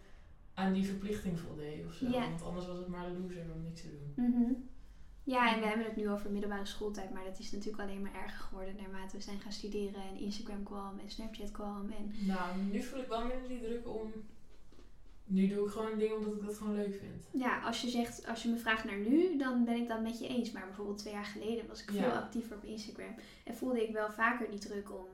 [0.54, 2.10] aan die verplichting voldeed of zo.
[2.10, 4.26] Want anders was het maar een loser om niks te doen.
[4.26, 4.52] Mhm.
[5.22, 8.14] Ja, en we hebben het nu over middelbare schooltijd, maar dat is natuurlijk alleen maar
[8.14, 11.90] erger geworden naarmate we zijn gaan studeren en Instagram kwam en Snapchat kwam.
[11.90, 14.12] En Nou, nu voel ik wel minder die druk om...
[15.28, 17.28] Nu doe ik gewoon dingen omdat ik dat gewoon leuk vind.
[17.42, 20.18] ja, als je zegt, als je me vraagt naar nu, dan ben ik dat met
[20.18, 20.50] je eens.
[20.52, 22.02] Maar bijvoorbeeld twee jaar geleden was ik Ja.
[22.02, 23.14] veel actiever op Instagram
[23.44, 25.06] en voelde ik wel vaker die druk om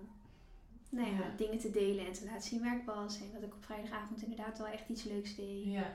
[0.89, 1.35] nou ja, Ja.
[1.37, 3.21] dingen te delen en te laten zien waar ik was.
[3.21, 5.65] En dat ik op vrijdagavond inderdaad wel echt iets leuks deed.
[5.65, 5.93] Ja.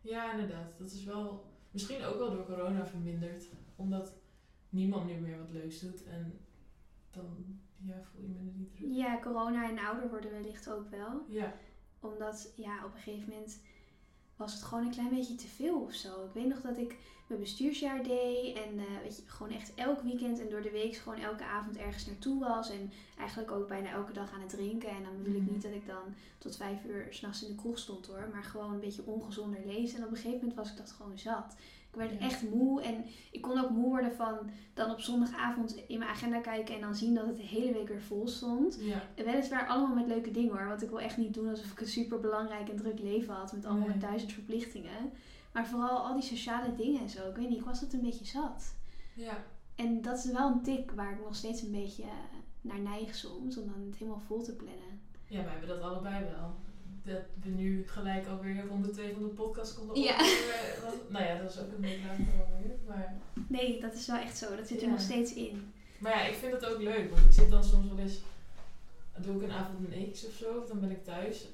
[0.00, 0.78] ja, inderdaad.
[0.78, 3.44] Dat is wel misschien ook wel door corona verminderd.
[3.76, 4.12] Omdat
[4.68, 6.04] niemand nu meer wat leuks doet.
[6.04, 6.38] En
[7.10, 7.44] dan
[7.86, 8.88] ja, voel je minder die druk.
[8.92, 11.24] Ja, corona en ouder worden wellicht ook wel.
[11.28, 11.54] Ja,
[12.04, 13.58] Omdat ja, op een gegeven moment
[14.36, 16.24] was het gewoon een klein beetje te veel of zo.
[16.24, 16.96] Ik weet nog dat ik
[17.26, 20.94] mijn bestuursjaar deed en eh, weet je, gewoon echt elk weekend en door de week
[20.96, 22.70] gewoon elke avond ergens naartoe was.
[22.70, 24.88] En eigenlijk ook bijna elke dag aan het drinken.
[24.88, 25.52] En dan bedoel ik Mhm.
[25.52, 28.28] niet dat ik dan tot vijf uur s'nachts in de kroeg stond hoor.
[28.32, 29.98] Maar gewoon een beetje ongezonder lezen.
[29.98, 31.56] En op een gegeven moment was ik dat gewoon zat.
[31.94, 32.26] Ik werd Ja.
[32.26, 34.38] echt moe en ik kon ook moe worden van
[34.74, 37.88] dan op zondagavond in mijn agenda kijken en dan zien dat het de hele week
[37.88, 38.78] weer vol stond.
[38.80, 40.68] ja, En Weliswaar allemaal met leuke dingen hoor.
[40.68, 43.52] Want ik wil echt niet doen alsof ik een super belangrijk en druk leven had.
[43.52, 43.98] Met allemaal Nee.
[43.98, 45.12] duizend verplichtingen.
[45.52, 47.28] Maar vooral al die sociale dingen en zo.
[47.28, 48.74] Ik weet niet, ik was het een beetje zat.
[49.14, 49.44] ja.
[49.74, 52.08] En dat is wel een tik waar ik nog steeds een beetje eh,
[52.60, 53.56] naar neig soms.
[53.58, 55.00] Om dan het helemaal vol te plannen.
[55.26, 56.54] Ja, wij hebben dat allebei wel.
[57.04, 60.12] Dat we nu gelijk alweer ronde 2 van de podcast konden Ja.
[60.12, 61.00] opnemen.
[61.08, 62.76] Nou ja, dat is ook een beetje later alweer.
[62.86, 63.14] Maar,
[63.48, 64.56] Nee, dat is wel echt zo.
[64.56, 65.72] Dat zit er nog steeds in.
[65.98, 67.10] maar ja, ik vind het ook leuk.
[67.10, 68.20] Want ik zit dan soms wel eens...
[69.18, 71.46] Doe ik een avond een X of zo, of dan ben ik thuis.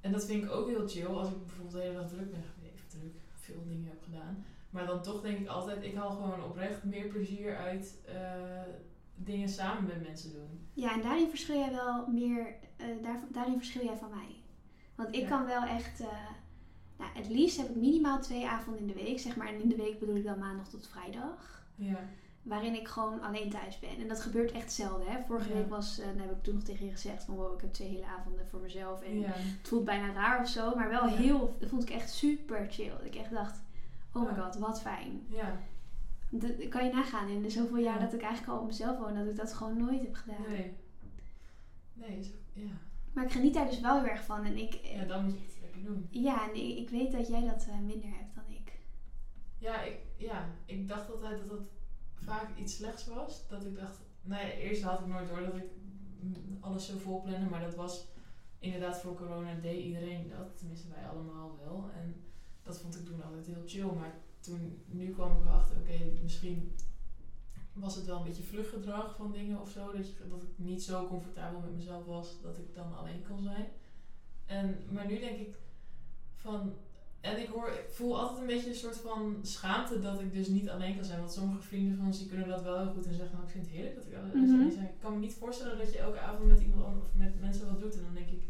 [0.00, 2.44] En dat vind ik ook heel chill als ik bijvoorbeeld de hele dag druk ben
[2.54, 2.90] geweest.
[2.90, 4.44] Druk, veel dingen heb gedaan.
[4.70, 8.62] Maar dan toch denk ik altijd, ik haal gewoon oprecht meer plezier uit eh,
[9.14, 10.68] dingen samen met mensen doen.
[10.74, 12.54] Ja, en daarin verschil jij wel meer.
[12.76, 14.34] eh, daar, daarin verschil jij van mij.
[15.02, 15.28] Want ik Ja.
[15.28, 16.00] kan wel echt.
[16.00, 16.06] eh,
[16.98, 19.18] nou, het liefst heb ik minimaal twee avonden in de week.
[19.18, 19.46] Zeg maar.
[19.48, 21.64] En in de week bedoel ik dan maandag tot vrijdag.
[21.74, 21.98] Ja,
[22.42, 23.96] waarin ik gewoon alleen thuis ben.
[23.98, 25.06] En dat gebeurt echt zelden.
[25.06, 25.18] Hè?
[25.26, 25.54] Vorige Ja.
[25.54, 27.88] week was, eh, heb ik toen nog tegen je gezegd van wow, ik heb twee
[27.88, 29.02] hele avonden voor mezelf.
[29.02, 32.66] En het voelt bijna raar of zo, maar wel heel, dat vond ik echt super
[32.70, 32.88] chill.
[32.90, 33.62] Dat ik echt dacht,
[34.12, 35.26] oh my god, wat fijn.
[35.28, 35.56] ja.
[36.32, 38.04] Dat kan je nagaan in de zoveel jaar Ja.
[38.04, 40.42] dat ik eigenlijk al op mezelf woon, dat ik dat gewoon nooit heb gedaan.
[40.48, 40.72] Nee.
[41.92, 42.70] Nee, ja.
[43.12, 44.44] Maar ik geniet daar dus wel heel erg van.
[44.44, 46.06] En ik, Ja, dan moet je het lekker doen.
[46.10, 48.72] ja, en ik, ik weet dat jij dat eh, minder hebt dan ik.
[49.58, 51.68] Ja ik, ja, ik dacht altijd dat het
[52.14, 53.48] vaak iets slechts was.
[53.48, 55.70] Dat ik dacht, nou ja, eerst had ik nooit door dat ik
[56.60, 57.48] alles zo vol plannen.
[57.50, 58.08] Maar dat was
[58.58, 60.58] inderdaad voor corona deed iedereen dat.
[60.58, 61.90] Tenminste, wij allemaal wel.
[61.94, 62.14] En
[62.62, 63.92] dat vond ik toen altijd heel chill.
[63.98, 66.74] Maar toen, nu kwam ik erachter, oké, misschien
[67.72, 69.92] was het wel een beetje vluchtgedrag van dingen of zo.
[69.92, 73.42] Dat, je, dat ik niet zo comfortabel met mezelf was dat ik dan alleen kon
[73.42, 73.66] zijn.
[74.46, 75.54] En, maar nu denk ik
[76.34, 76.72] van,
[77.20, 80.48] en ik, hoor, ik voel altijd een beetje een soort van schaamte dat ik dus
[80.48, 81.18] niet alleen kan zijn.
[81.18, 83.52] Want sommige vrienden van ons die kunnen dat wel heel goed en zeggen, nou ik
[83.52, 84.84] vind het heerlijk dat ik alleen alleen zijn.
[84.84, 87.66] Ik kan me niet voorstellen dat je elke avond met iemand anders of met mensen
[87.66, 87.96] wat doet.
[87.96, 88.42] En dan denk ik,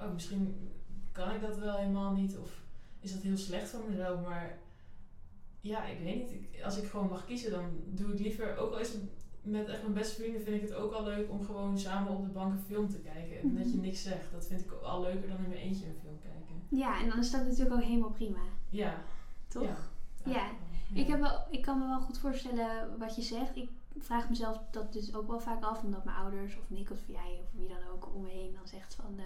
[0.00, 0.70] oh misschien
[1.12, 2.36] kan ik dat wel helemaal niet.
[2.36, 2.62] Of
[3.00, 4.22] is dat heel slecht van mezelf.
[4.22, 4.58] Maar
[5.66, 6.30] ja, ik weet niet.
[6.32, 9.02] Ik- als ik gewoon mag kiezen, dan doe ik liever, ook al is het
[9.42, 12.22] met echt mijn beste vrienden, vind ik het ook al leuk om gewoon samen op
[12.24, 13.40] de bank een film te kijken.
[13.40, 13.80] En dat je Mhm.
[13.86, 14.32] niks zegt.
[14.32, 16.62] Dat vind ik al leuker dan in mijn eentje een film kijken.
[16.68, 18.40] Ja, en dan is dat natuurlijk ook helemaal prima.
[18.70, 19.02] Ja.
[19.48, 19.62] Toch?
[19.62, 19.76] Ja.
[20.24, 20.50] Ja.
[20.94, 23.56] Ik, heb wel, ik kan me wel goed voorstellen wat je zegt.
[23.56, 26.98] Ik vraag mezelf dat dus ook wel vaak af, omdat mijn ouders of Nick of
[27.06, 29.24] jij of wie dan ook om me heen dan zegt van, eh,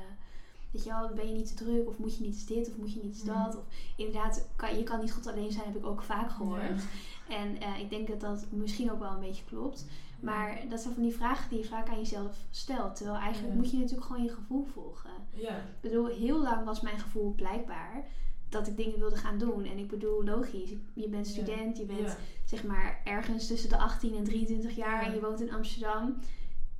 [0.70, 2.76] weet je wel, ben je niet te druk of moet je niet eens dit of
[2.76, 3.44] moet je niet eens Mhm.
[3.44, 3.56] dat.
[3.56, 3.62] Of
[3.96, 6.82] inderdaad, kan, je kan niet goed alleen zijn, heb ik ook vaak gehoord.
[7.28, 9.86] En eh, ik denk dat dat misschien ook wel een beetje klopt.
[10.20, 12.96] Maar dat zijn van die vragen die je vaak aan jezelf stelt.
[12.96, 13.60] Terwijl eigenlijk Ja.
[13.60, 15.10] moet je natuurlijk gewoon je gevoel volgen.
[15.34, 15.56] Ja.
[15.56, 18.04] Ik bedoel, heel lang was mijn gevoel blijkbaar
[18.48, 19.64] dat ik dingen wilde gaan doen.
[19.64, 24.16] En ik bedoel, logisch, je bent student, je bent zeg maar ergens tussen de 18
[24.16, 25.06] en 23 jaar Ja.
[25.08, 26.16] en je woont in Amsterdam.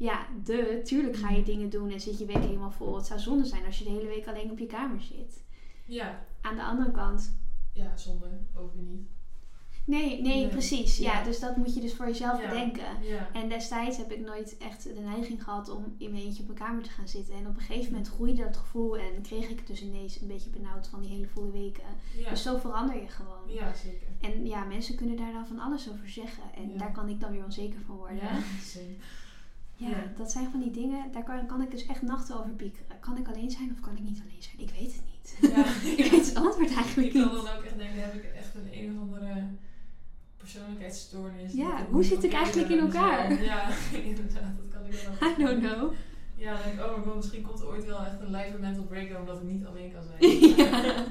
[0.01, 2.97] Ja, de, tuurlijk ga je dingen doen en zit je week helemaal vol.
[2.97, 5.45] Het zou zonde zijn als je de hele week alleen op je kamer zit.
[5.85, 6.27] Ja.
[6.41, 7.39] Aan de andere kant,
[7.73, 8.27] Ja, zonde.
[8.55, 9.09] Ook weer niet.
[9.85, 10.49] Nee, nee, Nee.
[10.49, 10.97] precies.
[10.99, 11.13] Ja.
[11.13, 11.25] Ja.
[11.25, 12.49] dus dat moet je dus voor jezelf Ja.
[12.49, 13.03] bedenken.
[13.03, 13.29] Ja.
[13.33, 16.61] En destijds heb ik nooit echt de neiging gehad om in mijn eentje op mijn
[16.61, 17.35] kamer te gaan zitten.
[17.35, 20.29] En op een gegeven moment groeide dat gevoel en kreeg ik het dus ineens een
[20.29, 21.85] beetje benauwd van die hele volle weken.
[22.19, 22.31] Ja.
[22.31, 23.49] Dus zo verander je gewoon.
[23.55, 24.09] ja, zeker.
[24.21, 26.43] En ja, mensen kunnen daar dan van alles over zeggen.
[26.55, 28.17] En daar kan ik dan weer onzeker van worden.
[28.17, 28.39] Ja,
[28.75, 28.95] same.
[29.81, 30.13] Ja, Ja.
[30.17, 32.87] dat zijn van die dingen, daar kan, kan ik dus echt nachten over piekeren.
[33.01, 34.59] Kan ik alleen zijn of kan ik niet alleen zijn?
[34.61, 35.53] Ik weet het niet.
[35.53, 35.65] Ja.
[36.05, 37.45] ik weet het antwoord eigenlijk Ik kan niet.
[37.45, 39.47] dan ook echt denken, heb ik echt een een of andere
[40.37, 41.53] persoonlijkheidsstoornis?
[41.53, 43.43] Ja, hoe zit ik eigenlijk in elkaar?
[43.43, 43.69] Ja,
[44.11, 45.31] inderdaad, dat kan ik wel.
[45.31, 45.93] I don't know.
[46.37, 48.85] Ja, dan denk ik, oh god, misschien komt er ooit wel echt een lijve mental
[48.85, 50.31] breakdown omdat ik niet alleen kan zijn.
[50.57, 51.05] Ja.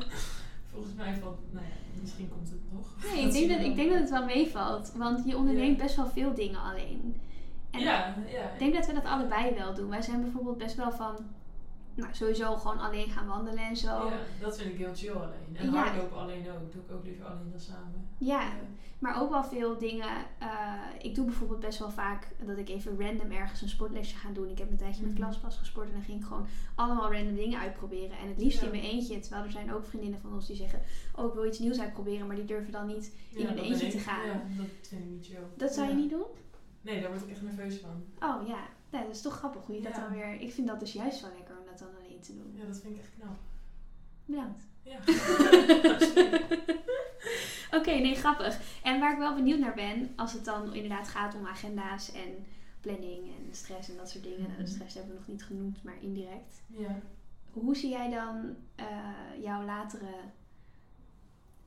[0.71, 2.87] Volgens mij valt, nou ja, misschien komt het nog.
[3.13, 4.91] Nee, ik denk, dat, ik denk dat het wel meevalt.
[4.95, 5.83] Want je onderneemt Ja.
[5.83, 7.15] best wel veel dingen alleen.
[7.71, 8.51] En ja, ja.
[8.51, 9.89] Ik denk dat we dat allebei wel doen.
[9.89, 11.15] Wij zijn bijvoorbeeld best wel van,
[11.93, 13.87] nou sowieso gewoon alleen gaan wandelen en zo.
[13.87, 15.55] Ja, dat vind ik heel chill alleen.
[15.55, 15.83] En Ja.
[15.83, 16.71] hardlopen alleen ook.
[16.71, 18.07] Doe ik ook liever alleen dan samen.
[18.17, 18.51] Ja,
[18.99, 20.07] maar ook wel veel dingen.
[20.39, 24.29] eh, ik doe bijvoorbeeld best wel vaak dat ik even random ergens een sportlesje ga
[24.29, 24.49] doen.
[24.49, 25.21] Ik heb een tijdje met Mhm.
[25.21, 26.45] klaspas gesport en dan ging ik gewoon
[26.75, 28.17] allemaal random dingen uitproberen.
[28.17, 28.65] En het liefst Ja.
[28.65, 29.19] in mijn eentje.
[29.19, 30.81] Terwijl er zijn ook vriendinnen van ons die zeggen,
[31.15, 32.27] oh ik wil iets nieuws uitproberen.
[32.27, 34.25] Maar die durven dan niet in hun eentje te gaan.
[34.27, 35.37] Ja, dat vind ik niet chill.
[35.57, 36.25] Dat zou je niet doen?
[36.81, 38.03] Nee, daar word ik echt nerveus van.
[38.19, 40.41] Oh ja, Nee, dat is toch grappig hoe je dat dan weer...
[40.41, 42.51] Ik vind dat dus juist wel lekker om dat dan alleen te doen.
[42.55, 43.37] Ja, dat vind ik echt knap.
[44.25, 44.63] Bedankt.
[44.83, 44.97] Ja.
[47.77, 48.59] Oké, nee, grappig.
[48.83, 52.45] En waar ik wel benieuwd naar ben, als het dan inderdaad gaat om agenda's en
[52.79, 54.39] planning en stress en dat soort dingen.
[54.41, 54.71] Nou, de Mhm.
[54.71, 56.61] stress hebben we nog niet genoemd, maar indirect.
[56.67, 56.99] ja.
[57.51, 58.85] Hoe zie jij dan eh,
[59.41, 60.13] jouw latere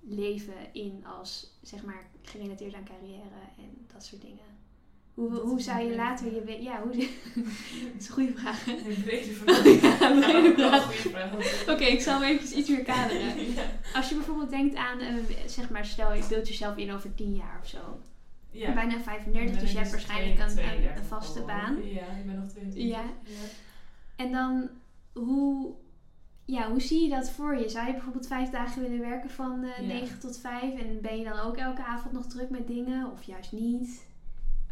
[0.00, 4.60] leven in als, zeg maar, gerelateerd aan carrière en dat soort dingen?
[5.14, 6.62] Hoe, hoe zou je later je...
[6.62, 6.92] Ja, hoe...
[7.92, 8.64] dat is een goede vraag.
[8.64, 8.72] hè?
[8.72, 9.64] Een brede vraag.
[9.64, 10.84] Ja, een brede vraag.
[10.84, 11.68] een goede vraag.
[11.74, 13.30] Oké, ik zal hem even iets meer kaderen.
[13.54, 13.62] Ja.
[13.94, 15.14] Als je bijvoorbeeld denkt aan, eh,
[15.46, 18.00] zeg maar, stel je beeld jezelf in over 10 jaar of zo.
[18.50, 18.72] Ja.
[18.74, 21.76] Bijna 35, dus je hebt waarschijnlijk een, een, een vaste baan.
[21.84, 22.82] Ja, ik ben nog 22.
[22.82, 23.02] Ja.
[24.16, 24.68] En dan,
[25.12, 25.74] hoe,
[26.44, 27.68] ja, hoe zie je dat voor je?
[27.68, 29.94] Zou je bijvoorbeeld vijf dagen willen werken van eh Ja.
[29.94, 30.62] 9 tot 5?
[30.80, 33.10] En ben je dan ook elke avond nog druk met dingen?
[33.12, 34.10] Of juist niet?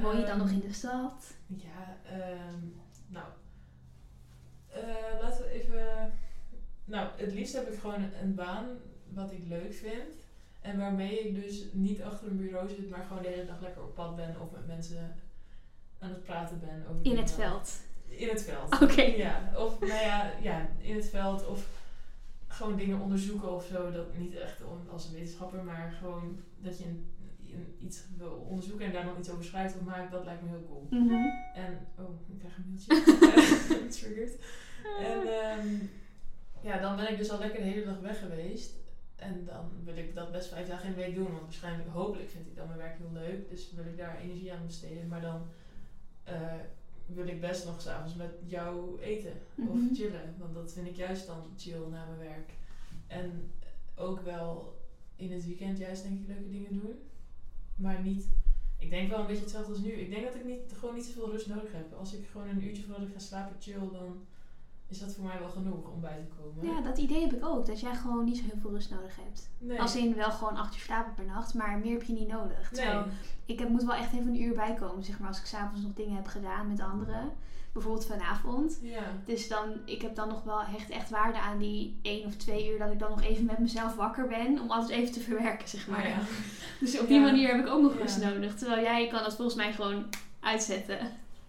[0.01, 1.35] Woon je dan nog in de stad?
[1.47, 2.59] Ja, ehm,
[3.07, 3.27] nou.
[4.69, 6.13] eh, laten we even.
[6.85, 8.67] Nou, het liefst heb ik gewoon een baan
[9.09, 10.15] wat ik leuk vind.
[10.61, 13.83] En waarmee ik dus niet achter een bureau zit, maar gewoon de hele dag lekker
[13.83, 15.15] op pad ben of met mensen
[15.99, 17.81] aan het praten ben over In het veld.
[18.07, 18.83] In het veld.
[18.83, 19.03] Oké.
[19.03, 21.67] Ja, of nou ja, ja, in het veld of
[22.47, 23.91] gewoon dingen onderzoeken of zo.
[23.91, 27.07] Dat niet echt om- als een wetenschapper, maar gewoon dat je een-
[27.79, 30.67] iets wil onderzoeken en daar dan iets over schrijft of maakt, dat lijkt me heel
[30.67, 30.87] cool.
[30.91, 31.27] Mhm.
[31.55, 33.89] En, oh, ik krijg een mailtje.
[33.99, 34.39] Triggered.
[35.01, 35.67] En ehm,
[36.63, 38.75] ja, dan ben ik dus al lekker de hele dag weg geweest.
[39.17, 41.31] En dan wil ik dat best vijf dagen in de week doen.
[41.31, 43.49] Want waarschijnlijk, hopelijk vind ik dan mijn werk heel leuk.
[43.49, 45.09] Dus wil ik daar energie aan besteden.
[45.09, 45.43] Maar dan
[46.25, 46.55] eh,
[47.07, 49.33] wil ik best nog s'avonds met jou eten.
[49.55, 49.69] Mhm.
[49.69, 50.35] Of chillen.
[50.39, 52.51] Want dat vind ik juist dan chill na mijn werk.
[53.07, 53.51] En
[53.95, 54.79] ook wel
[55.17, 56.99] in het weekend juist denk ik leuke dingen doen.
[57.81, 58.29] Maar niet...
[58.79, 59.91] Ik denk wel een beetje hetzelfde als nu.
[59.91, 61.93] Ik denk dat ik niet, gewoon niet zoveel rust nodig heb.
[61.93, 64.27] Als ik gewoon een uurtje voordat ik ga slapen chill, dan
[64.89, 66.75] is dat voor mij wel genoeg om bij te komen.
[66.75, 67.67] Ja, dat idee heb ik ook.
[67.67, 69.51] Dat jij gewoon niet zo heel veel rust nodig hebt.
[69.59, 69.81] nee.
[69.81, 72.73] Als in wel gewoon acht uur slapen per nacht, maar meer heb je niet nodig.
[72.73, 73.03] nee.
[73.45, 75.95] Ik heb, moet wel echt even een uur bijkomen, zeg maar, als ik s'avonds nog
[75.95, 77.33] dingen heb gedaan met anderen.
[77.73, 78.79] Bijvoorbeeld vanavond.
[78.83, 79.03] Ja.
[79.25, 82.73] Dus dan, ik heb dan nog wel echt, echt waarde aan die één of twee
[82.73, 84.61] uur dat ik dan nog even met mezelf wakker ben.
[84.61, 86.09] Om alles even te verwerken, zeg maar.
[86.09, 86.19] Ja.
[86.81, 87.25] Dus op die Ja.
[87.25, 88.55] manier heb ik ook nog rust nodig.
[88.55, 90.07] Terwijl jij kan dat volgens mij gewoon
[90.41, 90.99] uitzetten.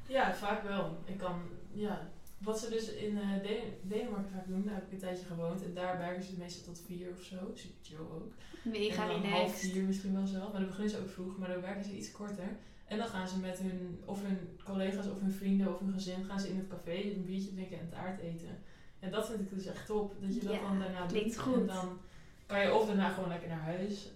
[0.07, 0.97] ja, vaak wel.
[1.05, 1.41] Ik kan,
[1.73, 2.09] ja.
[2.37, 5.63] Wat ze dus in eh, Den- Denemarken vaak doen, daar heb ik een tijdje gewoond.
[5.63, 7.35] En daar werken ze meestal tot vier of zo.
[7.53, 8.31] Super chill ook.
[8.61, 9.71] Mega dan half relaxed.
[9.71, 10.51] vier misschien wel zelf.
[10.51, 12.57] Maar dan beginnen ze ook vroeg, maar dan werken ze iets korter.
[12.91, 16.23] En dan gaan ze met hun, of hun collega's of hun vrienden of hun gezin,
[16.23, 18.57] gaan ze in het café een biertje drinken en taart eten.
[18.99, 21.37] En dat vind ik dus echt top, dat je dat Ja, dan daarna doet.
[21.37, 21.55] goed.
[21.59, 21.99] En dan
[22.45, 24.11] kan je of daarna gewoon lekker naar huis,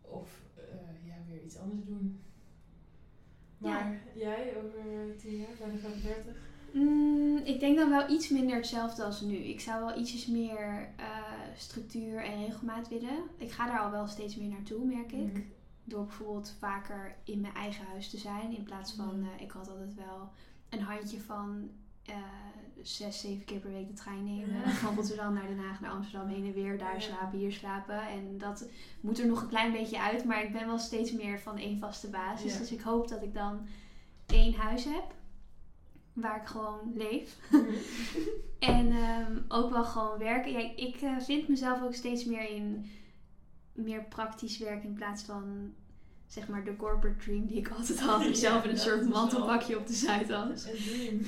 [0.00, 2.20] of eh, ja, weer iets anders doen.
[3.58, 6.34] Maar jij, over tien jaar, bijna 35?
[6.72, 9.36] Mm, ik denk dan wel iets minder hetzelfde als nu.
[9.36, 11.06] Ik zou wel ietsjes meer eh,
[11.56, 13.18] structuur en regelmaat willen.
[13.36, 15.32] Ik ga daar al wel steeds meer naartoe, merk ik.
[15.32, 15.40] Mhm.
[15.84, 18.56] Door bijvoorbeeld vaker in mijn eigen huis te zijn.
[18.56, 19.36] In plaats van, Ja.
[19.36, 20.30] eh, ik had altijd wel
[20.68, 21.70] een handje van
[22.04, 22.16] eh,
[22.82, 24.54] zes, zeven keer per week de trein nemen.
[24.54, 24.70] Ja.
[24.84, 26.78] Van Rotterdam naar Den Haag, naar Amsterdam heen en weer.
[26.78, 27.00] Daar Ja.
[27.00, 28.08] slapen, hier slapen.
[28.08, 28.68] En dat
[29.00, 30.24] moet er nog een klein beetje uit.
[30.24, 32.52] Maar ik ben wel steeds meer van één vaste basis.
[32.52, 32.58] Ja.
[32.58, 33.66] Dus ik hoop dat ik dan
[34.26, 35.14] één huis heb.
[36.12, 37.36] Waar ik gewoon leef.
[38.58, 40.76] En ehm, ook wel gewoon werken.
[40.78, 42.90] Ik eh, vind mezelf ook steeds meer in
[43.80, 45.72] meer praktisch werk in plaats van
[46.26, 48.20] zeg maar de corporate dream die ik altijd had.
[48.22, 50.66] Ja, Mezelf in een soort mantelpakje op de Zuidas.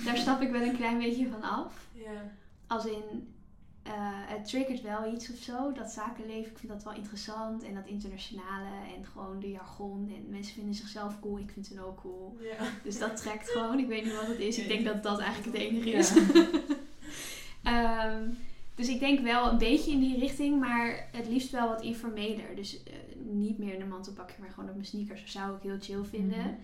[0.05, 1.87] Daar stap ik wel een klein beetje van af.
[1.93, 2.33] Ja.
[2.67, 3.35] Als in,
[3.83, 5.73] eh, het triggert wel iets of zo.
[5.73, 7.63] Dat zakenleven, ik vind dat wel interessant.
[7.63, 10.13] En dat internationale en gewoon de jargon.
[10.17, 12.37] En mensen vinden zichzelf cool, ik vind hen ook cool.
[12.41, 12.65] Ja.
[12.83, 13.79] Dus dat trekt gewoon.
[13.79, 14.59] Ik weet niet wat het is.
[14.59, 16.13] Ik denk dat dat eigenlijk het enige is.
[17.63, 18.29] Ehm,
[18.83, 22.57] dus ik denk wel een beetje in die richting, maar het liefst wel wat informeler.
[22.57, 25.21] Dus eh, niet meer in een mantelpakje, maar gewoon op mijn sneakers.
[25.21, 26.39] Dat zou ik heel chill vinden.
[26.39, 26.55] Mhm.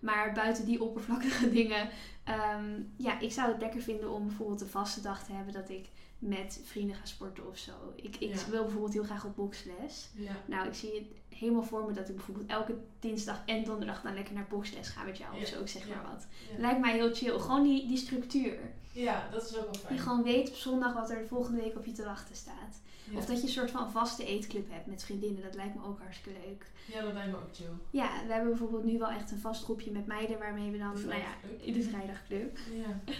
[0.00, 1.88] Maar buiten die oppervlakkige dingen,
[2.24, 5.70] ehm, ja, ik zou het lekker vinden om bijvoorbeeld een vaste dag te hebben dat
[5.70, 5.86] ik
[6.18, 7.72] met vrienden ga sporten of zo.
[7.96, 8.50] Ik, ik Ja.
[8.50, 10.08] wil bijvoorbeeld heel graag op boxles.
[10.14, 10.32] Ja.
[10.46, 14.14] Nou, ik zie het helemaal voor me dat ik bijvoorbeeld elke dinsdag en donderdag dan
[14.14, 15.40] lekker naar boxles ga met jou Ja.
[15.42, 16.26] of zo, ik zeg maar wat.
[16.58, 17.38] Lijkt mij heel chill.
[17.38, 18.58] Gewoon die, die structuur.
[18.92, 19.94] Ja, dat is ook wel fijn.
[19.94, 22.80] Je gewoon weet op zondag wat er de volgende week op je te wachten staat.
[23.14, 25.42] Of dat je een soort van vaste eetclub hebt met vriendinnen.
[25.42, 26.66] Dat lijkt me ook hartstikke leuk.
[26.92, 27.66] Ja, dat lijkt me ook chill.
[27.90, 30.92] Ja, we hebben bijvoorbeeld nu wel echt een vast groepje met meiden waarmee we dan,
[30.92, 32.58] nou ja, in de vrijdagclub.
[32.72, 33.00] Ja.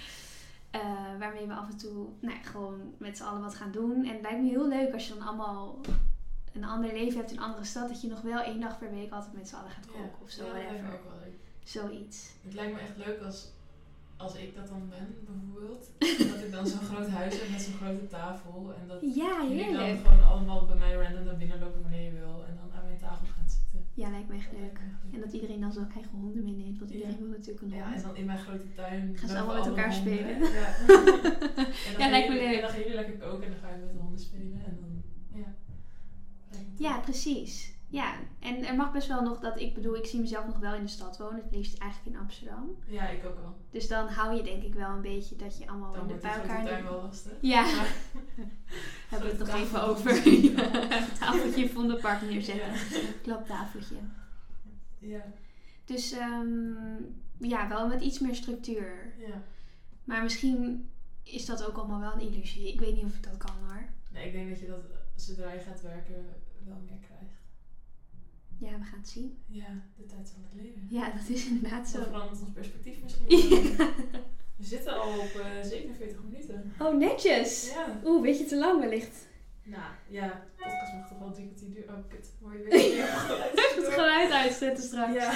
[0.75, 4.05] eh, waarmee we af en toe, nou ja, gewoon met z'n allen wat gaan doen.
[4.05, 5.81] En het lijkt me heel leuk als je dan allemaal
[6.53, 7.89] een ander leven hebt in een andere stad.
[7.89, 10.31] Dat je nog wel één dag per week altijd met z'n allen gaat koken of
[10.31, 11.35] zo, ja, dat lijkt me ook wel leuk.
[11.65, 12.31] Zoiets.
[12.43, 13.49] Het lijkt me echt leuk als,
[14.17, 15.91] als ik dat dan ben, bijvoorbeeld.
[16.33, 18.73] dat ik dan zo'n groot huis heb met zo'n grote tafel.
[18.81, 22.19] En dat Ja, jullie dan gewoon allemaal bij mij random naar binnen lopen wanneer je
[22.19, 22.45] wil.
[22.49, 23.81] En dan aan mijn tafel gaan zitten.
[23.95, 24.79] Ja, lijkt me echt leuk.
[25.13, 26.97] En dat iedereen dan zijn eigen honden meeneemt, want Ja.
[26.97, 27.97] iedereen wil natuurlijk een Ja, hond.
[27.97, 29.17] en dan in mijn grote tuin.
[29.17, 30.15] Gaan ze allemaal met elkaar honden.
[30.15, 30.39] spelen.
[30.53, 30.69] Ja,
[31.99, 32.55] Ja, lijkt me leuk.
[32.55, 34.61] En dan gaan jullie lekker koken en dan ga je met de honden spelen.
[34.65, 35.03] En dan,
[35.41, 35.55] ja.
[36.77, 37.74] Ja, precies.
[37.89, 40.75] Ja, en er mag best wel nog dat, ik bedoel, ik zie mezelf nog wel
[40.75, 42.77] in de stad wonen, het liefst eigenlijk in Amsterdam.
[42.87, 43.57] Ja, ik ook wel.
[43.71, 46.23] Dus dan hou je denk ik wel een beetje dat je allemaal Dan in de
[46.23, 46.65] bij elkaar...
[46.65, 47.33] tuin wel lastig.
[47.41, 47.65] Ja,
[49.11, 50.13] hebben we het nog even over.
[50.57, 52.67] Ja, tafeltje in Vondelpark neerzetten.
[52.67, 53.09] Ja.
[53.23, 53.97] Klaptafeltje.
[54.99, 55.25] Ja.
[55.85, 56.73] Dus ehm,
[57.39, 59.15] ja, wel met iets meer structuur.
[59.19, 59.43] ja.
[60.05, 60.91] Maar misschien
[61.23, 62.73] is dat ook allemaal wel een illusie.
[62.73, 63.89] Ik weet niet of ik dat kan hoor.
[64.13, 66.27] Nee, ik denk dat je dat zodra je gaat werken
[66.65, 67.14] wel meer krijgt.
[68.65, 69.39] Ja, we gaan het zien.
[69.47, 70.87] Ja, de tijd zal het leren.
[70.89, 72.05] Ja, dat is inderdaad Zo zo.
[72.05, 73.59] verandert ons perspectief misschien.
[73.77, 73.89] Ja.
[74.57, 76.73] We zitten al op eh 47 minuten.
[76.79, 77.71] Oh, netjes.
[77.73, 78.01] Ja.
[78.05, 79.27] Oeh, beetje te lang wellicht.
[79.63, 81.95] Nou, ja, podcast mag toch wel drie kwartier duren.
[81.95, 82.33] Oh, kut.
[82.43, 83.07] Hoor je weer
[83.85, 85.13] het geluid uitzetten straks.
[85.15, 85.33] Ja.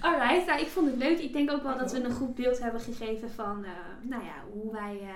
[0.00, 1.18] Alright, nou, ik vond het leuk.
[1.18, 3.70] Ik denk ook wel dat we een goed beeld hebben gegeven van, eh,
[4.02, 5.08] nou ja, hoe wij eh,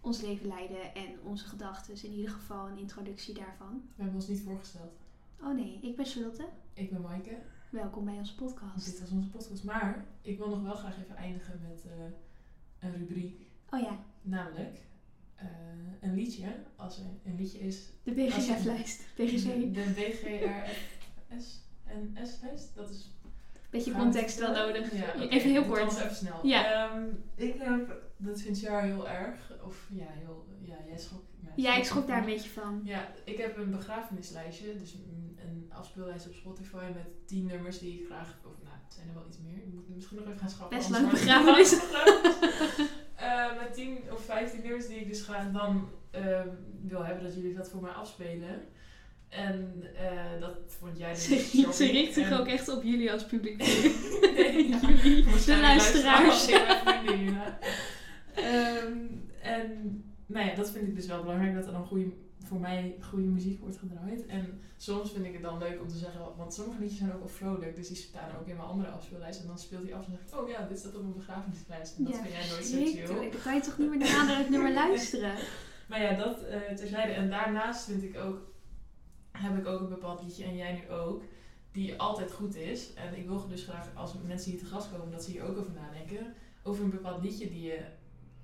[0.00, 1.94] ons leven leiden en onze gedachten.
[2.04, 3.82] In ieder geval een introductie daarvan.
[3.96, 4.92] We hebben ons niet voorgesteld.
[5.40, 6.48] Oh nee, ik ben Charlotte.
[6.72, 7.38] Ik ben Maaike.
[7.70, 8.84] Welkom bij onze podcast.
[8.84, 9.64] Dit was onze podcast.
[9.64, 12.04] Maar ik wil nog wel graag even eindigen met eh,
[12.78, 13.50] een rubriek.
[13.70, 14.78] Oh ja, Namelijk
[15.34, 15.46] eh,
[16.00, 16.46] een liedje.
[16.76, 19.04] Als er een liedje is de BGF-lijst.
[19.16, 19.44] BGC.
[19.74, 22.74] De, BGRS en S-lijst.
[22.74, 23.10] Dat is.
[23.76, 24.92] Beetje we context wel nodig.
[24.94, 25.80] Ja, Even heel kort.
[25.82, 26.38] even snel.
[26.42, 26.90] Ja.
[26.90, 27.02] Ehm,
[27.34, 29.52] ik heb, dat vindt jaar heel erg.
[29.64, 31.22] Of ja, heel, ja jij schrok.
[31.40, 32.80] ja, Ja, ik schrok daar een beetje van.
[32.84, 34.78] Ja, ik heb een begrafenislijstje.
[34.78, 38.38] Dus een, een afspeellijst op Spotify met 10 nummers die ik graag.
[38.44, 39.56] Of nou, het zijn er wel iets meer.
[39.56, 40.78] Ik moet misschien nog even gaan schrappen.
[40.78, 41.80] Best lang begrafenis.
[43.16, 46.48] Eh, met 10 of 15 nummers die ik dus graag dan ehm,
[46.82, 48.64] wil hebben dat jullie dat voor mij afspelen.
[49.36, 51.74] En eh, dat vond jij dus Ze, shocking.
[51.74, 53.58] ze richt zich En- ook echt op jullie als publiek.
[54.36, 54.80] nee, ja.
[55.02, 56.52] jullie, de luisteraars.
[56.52, 57.58] al hiernaar.
[58.34, 58.96] Ehm,
[59.42, 62.10] en nou ja, dat vind ik dus wel belangrijk dat er dan goede,
[62.44, 64.26] voor mij goede muziek wordt gedraaid.
[64.26, 67.18] En soms vind ik het dan leuk om te zeggen, want sommige liedjes zijn ook
[67.18, 69.40] wel vrolijk, dus die staan ook in mijn andere afspeellijst.
[69.40, 71.14] En dan speelt hij af en dan zeg ik, oh ja, dit staat op mijn
[71.16, 71.96] begrafenislijst.
[71.96, 72.70] En dat Ja, vind jij nooit.
[72.94, 75.32] Jeetje, dan kan je toch niet meer naar het nummer luisteren?
[75.88, 77.12] Maar ja, dat eh terzijde.
[77.12, 78.54] En daarnaast vind ik ook,
[79.38, 81.22] heb ik ook een bepaald liedje, en jij nu ook,
[81.72, 82.94] die altijd goed is.
[82.94, 85.58] En ik wil dus graag, als mensen hier te gast komen, dat ze hier ook
[85.58, 86.34] over nadenken.
[86.62, 87.80] Over een bepaald liedje die je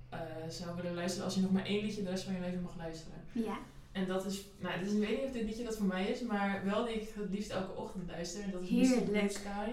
[0.09, 0.19] eh,
[0.49, 2.77] zou willen luisteren als je nog maar één liedje de rest van je leven mag
[2.77, 3.19] luisteren.
[3.33, 3.59] Ja,
[3.93, 6.21] En dat is, nou, dus ik weet niet of dit liedje dat voor mij is,
[6.21, 8.43] maar wel die ik het liefst elke ochtend luister.
[8.43, 8.77] En dat is Mr.
[8.79, 9.31] Blue Heerlijk.
[9.31, 9.71] Sky.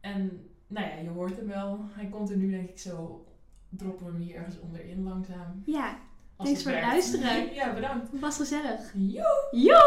[0.00, 1.80] En nou ja, je hoort hem wel.
[1.92, 3.24] Hij komt er nu denk ik zo,
[3.68, 5.62] droppen we hem hier ergens onderin langzaam.
[5.66, 5.98] ja.
[6.36, 7.54] Als Thanks het voor het luisteren.
[7.54, 8.08] Ja, bedankt.
[8.20, 8.92] was gezellig.
[8.94, 9.24] Yo!
[9.50, 9.80] Yo!